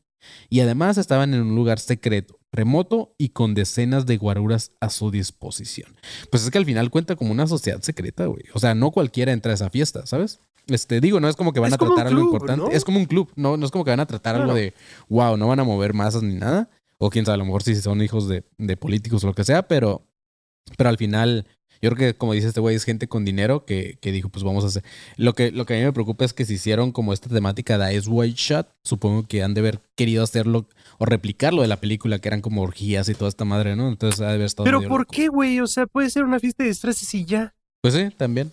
[0.49, 5.11] Y además estaban en un lugar secreto, remoto y con decenas de guaruras a su
[5.11, 5.95] disposición.
[6.31, 8.43] Pues es que al final cuenta como una sociedad secreta, güey.
[8.55, 10.41] O sea, no cualquiera entra a esa fiesta, ¿sabes?
[10.67, 12.65] Este, digo, no es como que van Es a tratar algo importante.
[12.65, 12.71] ¿no?
[12.71, 14.75] Es como un club, no, no es como que van a tratar algo de,
[15.09, 16.69] wow, no van a mover masas ni nada.
[16.99, 19.45] O quién sabe, a lo mejor si son hijos de, de políticos o lo que
[19.45, 20.07] sea, pero,
[20.77, 21.47] pero al final,
[21.83, 24.43] yo creo que como dice este güey, es gente con dinero que, que dijo, pues
[24.45, 24.83] vamos a hacer.
[25.17, 27.79] Lo que, lo que a mí me preocupa es que si hicieron como esta temática
[27.79, 30.67] de Ice White Shot, supongo que han de haber querido hacerlo
[30.99, 33.89] o replicarlo de la película, que eran como orgías y toda esta madre, ¿no?
[33.89, 34.64] Entonces ha de haber estado.
[34.64, 35.12] Pero ¿por loco.
[35.12, 35.61] qué, güey?
[35.61, 37.55] O sea, puede ser una fiesta de disfraces y ya.
[37.83, 38.51] Pues sí, también.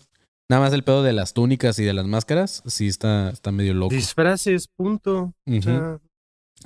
[0.50, 3.74] Nada más el pedo de las túnicas y de las máscaras, sí está, está medio
[3.74, 3.96] loco.
[3.96, 5.34] Disfraces, punto.
[5.48, 5.62] O Ujú.
[5.62, 6.00] sea,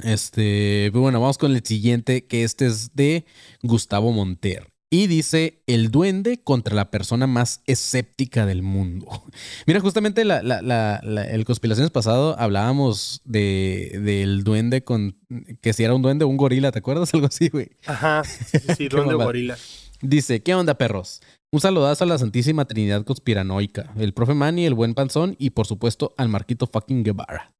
[0.03, 3.25] Este, pero bueno, vamos con el siguiente, que este es de
[3.61, 4.67] Gustavo Monter.
[4.89, 9.07] Y dice, el duende contra la persona más escéptica del mundo.
[9.67, 15.17] Mira, justamente la, la, la, el conspiraciones pasado hablábamos de, del duende con,
[15.61, 17.13] que si era un duende o un gorila, ¿te acuerdas?
[17.13, 17.71] Algo así, güey.
[17.85, 18.23] Ajá.
[18.23, 19.57] Sí, sí, duende o gorila.
[20.01, 21.21] Dice, ¿qué onda, perros?
[21.51, 25.65] Un saludazo a la Santísima Trinidad Conspiranoica, el profe Manny, el buen panzón y por
[25.65, 27.53] supuesto al Marquito fucking Guevara.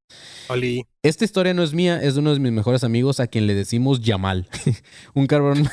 [0.47, 0.86] Oli.
[1.03, 3.55] Esta historia no es mía, es de uno de mis mejores amigos a quien le
[3.55, 4.47] decimos Yamal.
[5.13, 5.67] un cabrón.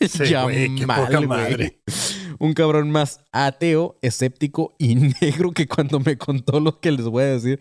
[0.08, 1.26] Sí, güey, qué poca güey.
[1.26, 1.80] madre.
[2.38, 7.24] Un cabrón más ateo, escéptico y negro que cuando me contó lo que les voy
[7.24, 7.60] a decir,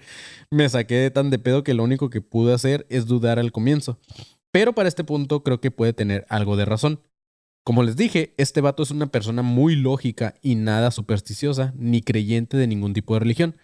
[0.51, 3.51] me saqué de tan de pedo que lo único que pude hacer es dudar al
[3.51, 3.99] comienzo.
[4.51, 7.01] Pero para este punto creo que puede tener algo de razón.
[7.65, 12.55] Como les dije, este vato es una persona muy lógica y nada supersticiosa, ni creyente
[12.55, 13.57] de ningún tipo de religión.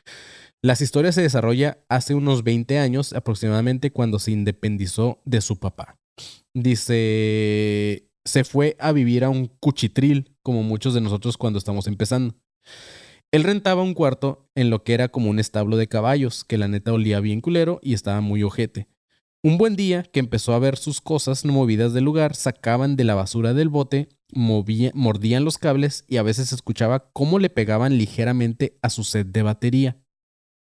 [0.61, 5.97] Las historias se desarrolla hace unos 20 años aproximadamente cuando se independizó de su papá.
[6.53, 12.35] Dice, se fue a vivir a un cuchitril como muchos de nosotros cuando estamos empezando.
[13.31, 16.67] Él rentaba un cuarto en lo que era como un establo de caballos, que la
[16.67, 18.87] neta olía bien culero y estaba muy ojete.
[19.41, 23.03] Un buen día que empezó a ver sus cosas no movidas del lugar, sacaban de
[23.03, 27.97] la basura del bote, movía- mordían los cables y a veces escuchaba cómo le pegaban
[27.97, 29.97] ligeramente a su set de batería.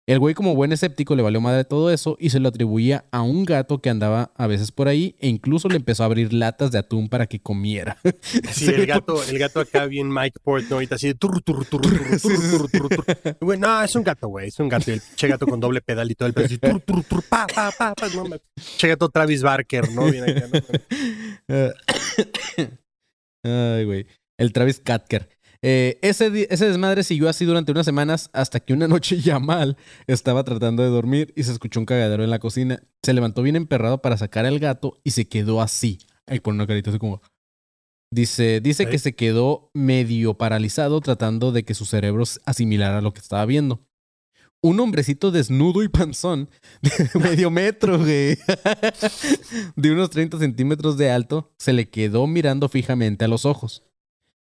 [0.09, 3.21] El güey como buen escéptico le valió madre todo eso y se lo atribuía a
[3.21, 6.71] un gato que andaba a veces por ahí e incluso le empezó a abrir latas
[6.71, 7.95] de atún para que comiera.
[8.51, 11.99] Sí, el gato, el gato acá bien Mike Portnoy, así de tur, tur, tur, tur,
[12.21, 13.37] tur, tur, tur, tur.
[13.39, 14.91] Güey, no, es un gato, güey, es un gato.
[14.91, 17.45] El che gato con doble pedal y todo el pedo así, tur, tur, tur, pa,
[17.45, 18.25] pa, pa, pa, no.
[18.77, 20.09] Che gato Travis Barker, ¿no?
[20.09, 20.59] Bien acá, ¿no?
[23.77, 24.07] Ay, güey.
[24.39, 25.29] El Travis Katker.
[25.61, 30.83] Eh, ese, desmadre siguió así durante unas semanas hasta que una noche Yamal estaba tratando
[30.83, 32.81] de dormir y se escuchó un cagadero en la cocina.
[33.03, 35.99] Se levantó bien emperrado para sacar al gato y se quedó así.
[36.27, 37.21] Ahí pone una carita así como.
[38.11, 43.19] Dice, dice que se quedó medio paralizado tratando de que su cerebro asimilara lo que
[43.19, 43.85] estaba viendo.
[44.61, 46.49] Un hombrecito desnudo y panzón
[46.81, 48.37] de medio metro, güey,
[49.75, 53.88] de unos 30 centímetros de alto, se le quedó mirando fijamente a los ojos.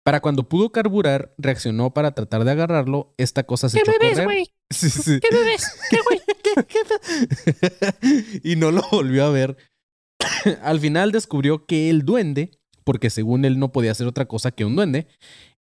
[0.05, 3.15] Para cuando pudo carburar, reaccionó para tratar de agarrarlo.
[3.19, 4.49] Esta cosa se echó a correr.
[4.71, 5.21] Sí, sí.
[5.21, 5.65] ¿Qué bebés?
[5.91, 6.21] ¿Qué güey?
[8.43, 9.57] y no lo volvió a ver.
[10.63, 12.51] Al final descubrió que el duende,
[12.85, 15.07] porque según él no podía hacer otra cosa que un duende,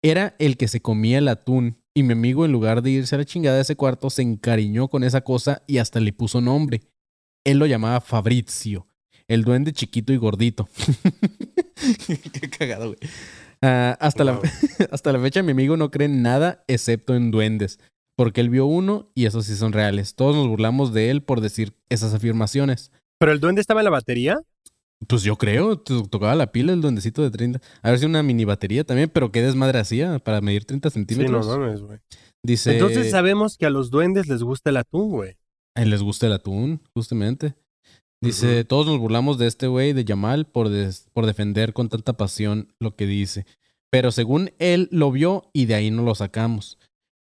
[0.03, 1.83] era el que se comía el atún.
[1.95, 4.89] Y mi amigo, en lugar de irse a la chingada de ese cuarto, se encariñó
[4.89, 6.83] con esa cosa y hasta le puso nombre.
[7.45, 8.87] Él lo llamaba Fabrizio,
[9.29, 10.69] el duende chiquito y gordito.
[12.33, 12.99] Qué cagado, güey.
[13.67, 14.43] Ah, hasta, Wow.
[14.43, 14.51] la,
[14.93, 17.79] hasta la fecha mi amigo no cree en nada excepto en duendes,
[18.17, 20.15] porque él vio uno y esos sí son reales.
[20.15, 22.93] Todos nos burlamos de él por decir esas afirmaciones.
[23.19, 24.39] Pero el duende estaba en la batería.
[25.09, 27.61] Pues yo creo, to- tocaba la pila el duendecito de 30.
[27.83, 30.99] A ver si una mini batería también, pero qué desmadre hacía para medir 30 Sí,
[30.99, 31.47] no centímetros.
[31.47, 31.99] mames, güey.
[32.45, 35.37] Dice, Entonces sabemos que a los duendes les gusta el atún, güey.
[35.75, 37.55] "Ay, les gusta el atún, justamente.
[38.23, 42.15] Dice, todos nos burlamos de este güey, de Yamal, por, des- por defender con tanta
[42.15, 43.47] pasión lo que dice.
[43.91, 46.79] Pero según él lo vio y de ahí no lo sacamos.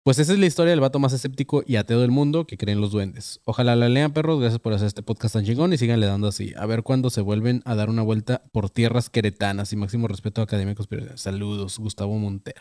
[0.05, 2.81] Pues esa es la historia del vato más escéptico y ateo del mundo que creen
[2.81, 3.39] los duendes.
[3.45, 4.39] Ojalá la lean, perros.
[4.39, 6.53] Gracias por hacer este podcast tan chingón y síganle dando así.
[6.57, 10.41] A ver cuándo se vuelven a dar una vuelta por tierras queretanas y máximo respeto
[10.41, 11.17] a Academia Conspiración.
[11.17, 12.55] Saludos, Gustavo Monter.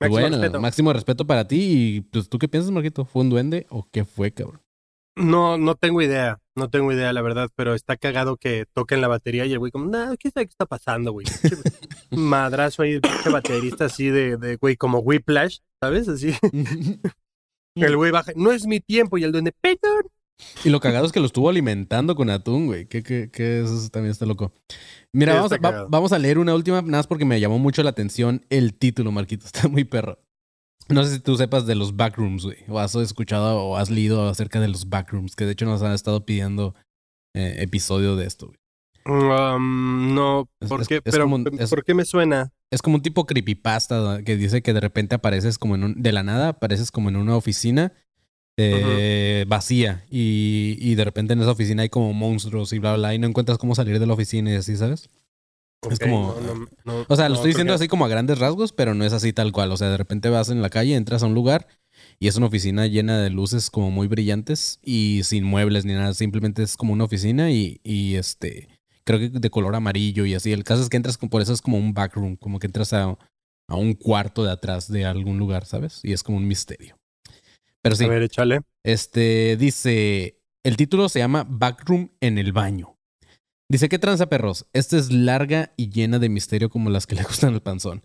[0.00, 0.60] Máximo bueno, respeto.
[0.60, 1.56] máximo respeto para ti.
[1.60, 3.04] Y pues, ¿tú qué piensas, Marquito?
[3.04, 4.60] ¿Fue un duende o qué fue, cabrón?
[5.16, 9.08] No, no tengo idea, no tengo idea, la verdad, pero está cagado que toquen la
[9.08, 11.26] batería y el güey como, nah, ¿qué sabe qué está pasando, güey?
[12.10, 16.08] Madrazo ahí, pinche baterista así de, de, güey, como Whiplash, ¿sabes?
[16.08, 16.32] Así.
[17.76, 20.02] El güey baja, no es mi tiempo y el duende, perdón.
[20.64, 22.86] Y lo cagado es que lo estuvo alimentando con atún, güey.
[22.86, 24.52] Que, que, que eso también está loco.
[25.12, 25.88] Mira, Sí, vamos, a, está va- cagado.
[25.88, 29.12] vamos a leer una última, nada más porque me llamó mucho la atención el título,
[29.12, 29.46] Marquito.
[29.46, 30.18] Está muy perro.
[30.90, 32.58] No sé si tú sepas de los backrooms, güey.
[32.68, 35.92] O has escuchado o has leído acerca de los backrooms, que de hecho nos han
[35.92, 36.74] estado pidiendo
[37.34, 38.58] eh, episodio de esto, güey.
[39.06, 40.96] Um, no, ¿por es- qué?
[40.96, 42.52] es pero, como ¿por qué me suena?
[42.70, 46.12] Es como un tipo creepypasta que dice que de repente apareces como en un, de
[46.12, 47.92] la nada, apareces como en una oficina
[48.58, 52.98] eh, vacía y, y de repente en esa oficina hay como monstruos y bla, bla,
[52.98, 55.08] bla, y no encuentras cómo salir de la oficina y así, ¿sabes?
[55.88, 58.72] Es como- no, no, no, O sea, lo estoy diciendo así como a grandes rasgos,
[58.72, 59.72] pero no es así tal cual.
[59.72, 61.68] O sea, de repente vas en la calle, entras a un lugar
[62.18, 66.12] y es una oficina llena de luces como muy brillantes y sin muebles ni nada.
[66.12, 68.68] Simplemente es como una oficina y, y este,
[69.04, 70.52] creo que de color amarillo y así.
[70.52, 72.92] El caso es que entras, con- por eso es como un backroom, como que entras
[72.92, 73.16] a,
[73.68, 76.00] a un cuarto de atrás de algún lugar, ¿sabes?
[76.02, 76.96] Y es como un misterio.
[77.82, 78.60] Pero sí, A ver, échale.
[78.84, 82.96] este dice, el título se llama Backroom en el baño.
[83.70, 84.66] Dice, ¿qué tranza, perros?
[84.72, 88.02] Esta es larga y llena de misterio como las que le gustan al panzón.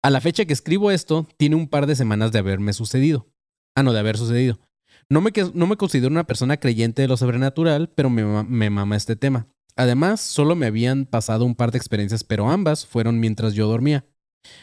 [0.00, 3.28] A la fecha que escribo esto, tiene un par de semanas de haberme sucedido.
[3.74, 4.60] Ah, no, de haber sucedido.
[5.08, 8.94] No me, no me considero una persona creyente de lo sobrenatural, pero me, me mama
[8.96, 9.48] este tema.
[9.74, 14.04] Además, solo me habían pasado un par de experiencias, pero ambas fueron mientras yo dormía.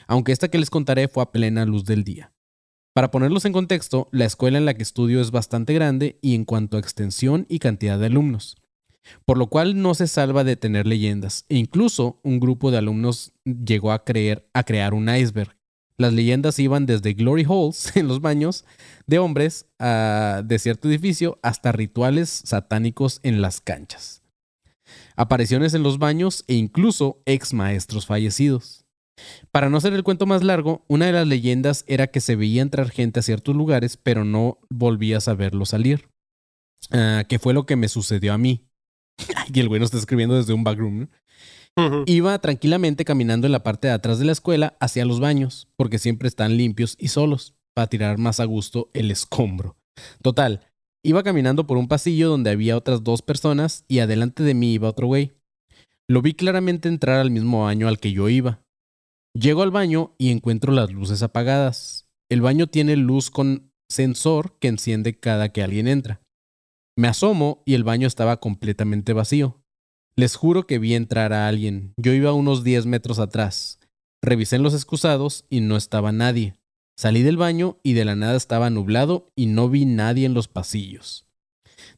[0.07, 2.31] Aunque esta que les contaré fue a plena luz del día.
[2.93, 6.45] Para ponerlos en contexto, la escuela en la que estudio es bastante grande y en
[6.45, 8.55] cuanto a extensión y cantidad de alumnos,
[9.25, 13.33] por lo cual no se salva de tener leyendas, e incluso un grupo de alumnos
[13.45, 15.55] llegó a, creer, a crear un iceberg.
[15.97, 18.63] Las leyendas iban desde glory holes en los baños
[19.05, 24.21] de hombres a- de cierto edificio hasta rituales satánicos en las canchas.
[25.15, 28.85] Apariciones en los baños e incluso ex maestros fallecidos.
[29.51, 32.61] Para no hacer el cuento más largo, una de las leyendas era que se veía
[32.61, 36.07] entrar gente a ciertos lugares, pero no volvías a verlo salir.
[36.91, 38.68] Ah, que fue lo que me sucedió a mí.
[39.53, 41.07] y el güey nos está escribiendo desde un backroom.
[42.07, 45.97] Iba tranquilamente caminando en la parte de atrás de la escuela hacia los baños, porque
[45.97, 49.77] siempre están limpios y solos, para tirar más a gusto el escombro.
[50.21, 50.67] Total,
[51.03, 54.89] iba caminando por un pasillo donde había otras dos personas y adelante de mí iba
[54.89, 55.31] otro güey.
[56.07, 58.61] Lo vi claramente entrar al mismo baño al que yo iba.
[59.33, 62.09] Llego al baño y encuentro las luces apagadas.
[62.29, 66.21] El baño tiene luz con sensor que enciende cada que alguien entra.
[66.99, 69.63] Me asomo y el baño estaba completamente vacío.
[70.17, 71.93] Les juro que vi entrar a alguien.
[71.95, 73.79] Yo iba unos 10 metros atrás.
[74.21, 76.55] Revisé en los excusados y no estaba nadie.
[76.97, 80.49] Salí del baño y de la nada estaba nublado y no vi nadie en los
[80.49, 81.25] pasillos.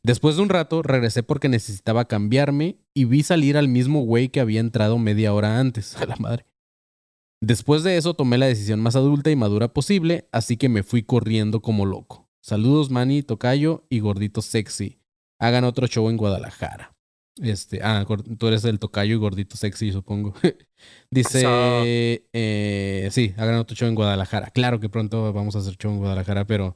[0.03, 4.39] Después de un rato regresé porque necesitaba cambiarme y vi salir al mismo güey que
[4.39, 5.97] había entrado media hora antes.
[5.99, 6.45] A la madre.
[7.41, 11.01] Después de eso tomé la decisión más adulta y madura posible, así que me fui
[11.01, 12.30] corriendo como loco.
[12.41, 14.99] Saludos Manny, Tocayo y Gordito Sexy.
[15.39, 16.95] Hagan otro show en Guadalajara.
[17.41, 18.05] Este, ah,
[18.37, 20.33] tú eres el Tocayo y Gordito Sexy, supongo.
[21.11, 21.43] Dice,
[22.33, 24.49] eh, sí, hagan otro show en Guadalajara.
[24.49, 26.75] Claro que pronto vamos a hacer show en Guadalajara, pero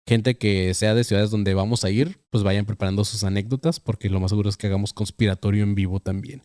[0.08, 4.10] gente que sea de ciudades donde vamos a ir, pues vayan preparando sus anécdotas, porque
[4.10, 6.44] lo más seguro es que hagamos conspiratorio en vivo también.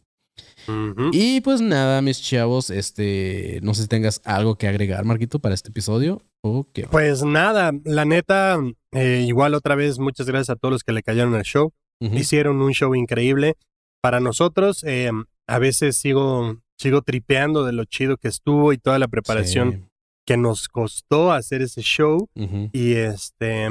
[1.13, 5.55] Y pues nada, mis chavos, este, no sé si tengas algo que agregar, Marquito, para
[5.55, 6.23] este episodio.
[6.41, 6.87] O qué.
[6.91, 8.59] Pues nada, la neta,
[8.93, 11.73] eh, igual otra vez, muchas gracias a todos los que le cayeron al show.
[12.13, 13.57] Hicieron un show increíble.
[14.01, 15.11] Para nosotros, eh,
[15.47, 19.89] a veces sigo, sigo tripeando de lo chido que estuvo y toda la preparación
[20.27, 22.29] que nos costó hacer ese show.
[22.73, 23.69] Y este,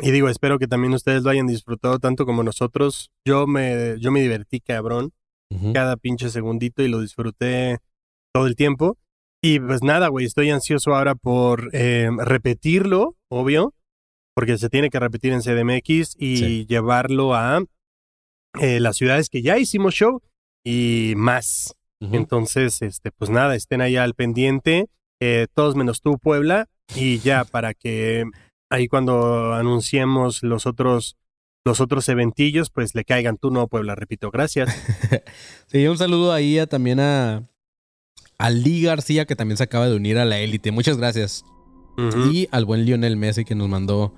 [0.00, 3.10] y digo, espero que también ustedes lo hayan disfrutado tanto como nosotros.
[3.26, 5.12] Yo me, yo me divertí cabrón
[5.74, 7.78] cada pinche segundito y lo disfruté
[8.32, 8.96] todo el tiempo.
[9.42, 13.74] Y pues nada, güey, estoy ansioso ahora por eh, repetirlo, obvio,
[14.34, 16.66] porque se tiene que repetir en CDMX y Sí.
[16.68, 17.62] llevarlo a
[18.60, 20.20] eh, las ciudades que ya hicimos show
[20.64, 21.74] y más.
[22.00, 24.88] Entonces, este, pues nada, estén ahí al pendiente,
[25.20, 28.24] eh, todos menos tú, Puebla, y ya para que
[28.70, 31.16] ahí cuando anunciemos los otros,
[31.64, 34.68] los otros eventillos, pues le caigan tú, no, Puebla, repito, gracias.
[35.68, 37.48] Sí, un saludo ahí a- también a,
[38.36, 40.72] a Lee García, que también se acaba de unir a la élite.
[40.72, 41.44] Muchas gracias.
[41.96, 44.14] Y al buen Lionel Messi, que nos mandó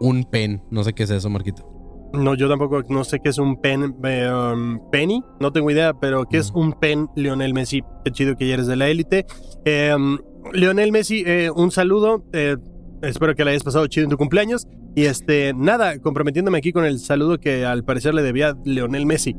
[0.00, 0.62] un pen.
[0.70, 1.66] No sé qué es eso, Marquito.
[2.12, 5.94] No, yo tampoco no sé qué es un pen, eh, um, penny, no tengo idea,
[5.94, 7.82] pero qué es un pen, Lionel Messi.
[8.04, 9.26] Qué chido que ya eres de la élite.
[9.64, 10.18] Eh, um,
[10.52, 12.24] Lionel Messi, eh, un saludo.
[12.32, 12.56] eh,
[13.02, 14.66] espero que la hayas pasado chido en tu cumpleaños.
[14.96, 19.36] Y este, nada, comprometiéndome aquí con el saludo que al parecer le debía Lionel Messi.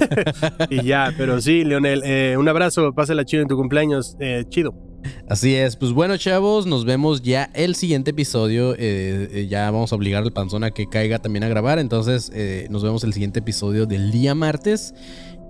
[0.70, 4.74] y ya, pero sí, Lionel, eh, un abrazo, pásala chido en tu cumpleaños, eh, chido.
[5.28, 5.76] Así es.
[5.76, 8.74] Pues bueno, chavos, nos vemos ya el siguiente episodio.
[8.74, 11.78] Eh, eh, ya vamos a obligar al panzón a que caiga también a grabar.
[11.78, 14.94] Entonces, eh, nos vemos el siguiente episodio del día martes.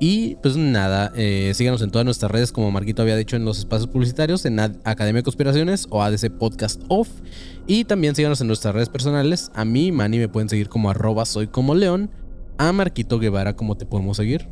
[0.00, 1.12] Y pues nada,
[1.54, 4.76] síganos en todas nuestras redes, como Marquito había dicho en los espacios publicitarios, en Ad-
[4.82, 7.08] Academia de Conspiraciones o ADC Podcast Off.
[7.68, 9.52] Y también síganos en nuestras redes personales.
[9.54, 12.10] A mí, Manny, me pueden seguir como arroba soy como león.
[12.58, 14.48] A Marquito Guevara, ¿cómo te podemos seguir?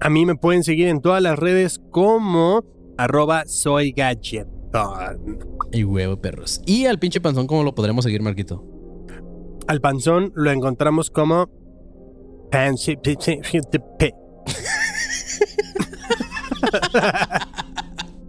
[0.00, 2.64] A mí me pueden seguir en todas las redes como
[2.96, 5.38] arroba soy gadgetón.
[5.72, 6.60] Y huevo, perros.
[6.66, 8.64] Y al pinche panzón, ¿cómo lo podremos seguir, Marquito?
[9.66, 11.50] Al panzón lo encontramos como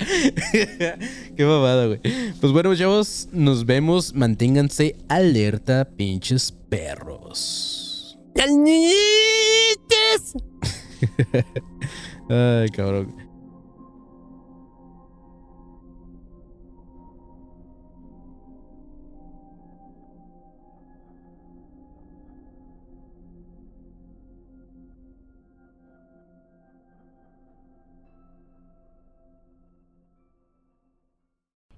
[1.36, 2.00] Qué babada, güey.
[2.40, 4.14] Pues bueno, chavos, nos vemos.
[4.14, 8.20] Manténganse alerta, pinches perros.
[12.30, 13.27] Ay, cabrón.